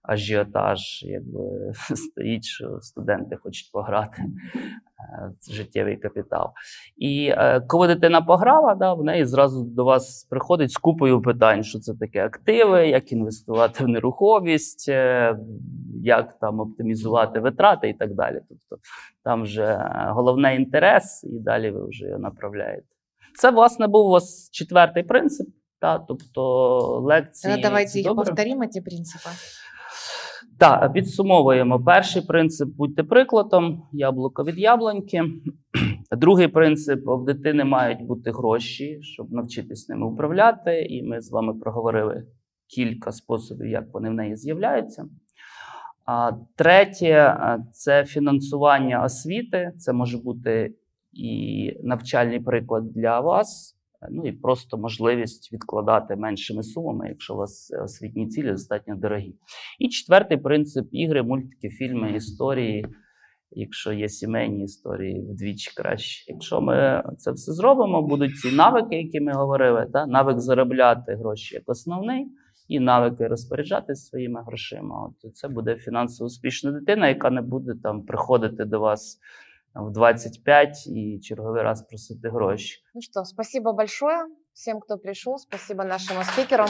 ажіотаж 0.03 1.03
якби, 1.03 1.73
стоїть, 1.95 2.45
що 2.45 2.79
студенти 2.81 3.35
хочуть 3.35 3.71
пограти 3.71 4.21
е, 4.21 5.31
життєвий 5.51 5.97
капітал. 5.97 6.49
І 6.97 7.33
е, 7.37 7.61
коли 7.67 7.87
дитина 7.87 8.21
пограла, 8.21 8.75
да, 8.75 8.93
в 8.93 9.03
неї 9.03 9.25
зразу 9.25 9.63
до 9.63 9.85
вас 9.85 10.27
приходить 10.29 10.71
з 10.71 10.77
купою 10.77 11.21
питань, 11.21 11.63
що 11.63 11.79
це 11.79 11.93
таке 11.93 12.25
активи, 12.25 12.87
як 12.87 13.11
інвестувати 13.11 13.83
в 13.83 13.87
нерухомість, 13.87 14.89
е, 14.89 15.37
як 16.03 16.39
там 16.39 16.59
оптимізувати 16.59 17.39
витрати 17.39 17.89
і 17.89 17.93
так 17.93 18.13
далі. 18.13 18.41
Тобто 18.49 18.83
там 19.23 19.43
вже 19.43 19.91
головне 20.09 20.55
інтерес, 20.55 21.23
і 21.23 21.39
далі 21.39 21.71
ви 21.71 21.87
вже 21.87 22.05
його 22.05 22.19
направляєте. 22.19 22.85
Це, 23.35 23.51
власне, 23.51 23.87
був 23.87 24.05
у 24.05 24.09
вас 24.09 24.49
четвертий 24.51 25.03
принцип. 25.03 25.47
Та, 25.83 25.99
тобто 25.99 26.41
лекції. 26.99 27.61
Давайте 27.61 27.99
їх 27.99 28.15
повторимо, 28.15 28.67
ці 28.67 28.81
принципи. 28.81 29.29
Так, 30.59 30.93
підсумовуємо. 30.93 31.83
Перший 31.83 32.21
принцип 32.21 32.69
будьте 32.69 33.03
прикладом, 33.03 33.87
яблуко 33.91 34.43
від 34.43 34.57
яблуньки. 34.57 35.23
Другий 36.11 36.47
принцип 36.47 36.99
в 37.05 37.25
дитини 37.25 37.63
мають 37.63 38.01
бути 38.01 38.31
гроші, 38.31 38.99
щоб 39.01 39.31
навчитись 39.31 39.89
ними 39.89 40.07
управляти. 40.07 40.81
І 40.81 41.03
ми 41.03 41.21
з 41.21 41.31
вами 41.31 41.53
проговорили 41.53 42.27
кілька 42.67 43.11
способів, 43.11 43.67
як 43.67 43.93
вони 43.93 44.09
в 44.09 44.13
неї 44.13 44.35
з'являються. 44.35 45.05
А 46.05 46.31
третє 46.55 47.37
це 47.71 48.05
фінансування 48.05 49.03
освіти. 49.03 49.71
Це 49.77 49.93
може 49.93 50.17
бути 50.17 50.75
і 51.13 51.71
навчальний 51.83 52.39
приклад 52.39 52.93
для 52.93 53.19
вас, 53.19 53.77
ну 54.11 54.27
і 54.27 54.31
просто 54.31 54.77
можливість 54.77 55.53
відкладати 55.53 56.15
меншими 56.15 56.63
сумами, 56.63 57.09
якщо 57.09 57.33
у 57.33 57.37
вас 57.37 57.71
е, 57.73 57.83
освітні 57.83 58.27
цілі 58.27 58.51
достатньо 58.51 58.95
дорогі. 58.95 59.35
І 59.79 59.89
четвертий 59.89 60.37
принцип 60.37 60.87
ігри, 60.91 61.23
мультики, 61.23 61.69
фільми, 61.69 62.11
історії. 62.15 62.85
Якщо 63.55 63.93
є 63.93 64.09
сімейні 64.09 64.63
історії, 64.63 65.27
вдвічі 65.29 65.71
краще. 65.75 66.31
Якщо 66.31 66.61
ми 66.61 67.03
це 67.17 67.31
все 67.31 67.53
зробимо, 67.53 68.01
будуть 68.01 68.37
ці 68.37 68.55
навики, 68.55 68.95
які 68.95 69.21
ми 69.21 69.33
говорили, 69.33 69.87
та? 69.93 70.05
навик 70.05 70.39
заробляти 70.39 71.15
гроші 71.15 71.55
як 71.55 71.63
основний, 71.65 72.27
і 72.67 72.79
навики 72.79 73.27
розпоряджатися 73.27 74.05
своїми 74.05 74.43
грошима. 74.47 75.11
От 75.23 75.35
це 75.35 75.47
буде 75.47 75.75
фінансово 75.75 76.25
успішна 76.25 76.71
дитина, 76.71 77.07
яка 77.07 77.29
не 77.29 77.41
буде 77.41 77.73
там 77.83 78.05
приходити 78.05 78.65
до 78.65 78.79
вас 78.79 79.19
в 79.75 79.91
25 79.91 80.87
і 80.87 81.19
черговий 81.23 81.63
раз 81.63 81.81
просити 81.81 82.29
гроші. 82.29 82.83
Ну 82.93 83.01
что, 83.01 83.25
спасибо 83.25 83.73
большое 83.73 84.17
всем, 84.53 84.79
кто 84.79 84.97
пришел. 84.97 85.37
Спасибо 85.37 85.83
нашему 85.83 86.23
спикерам. 86.23 86.69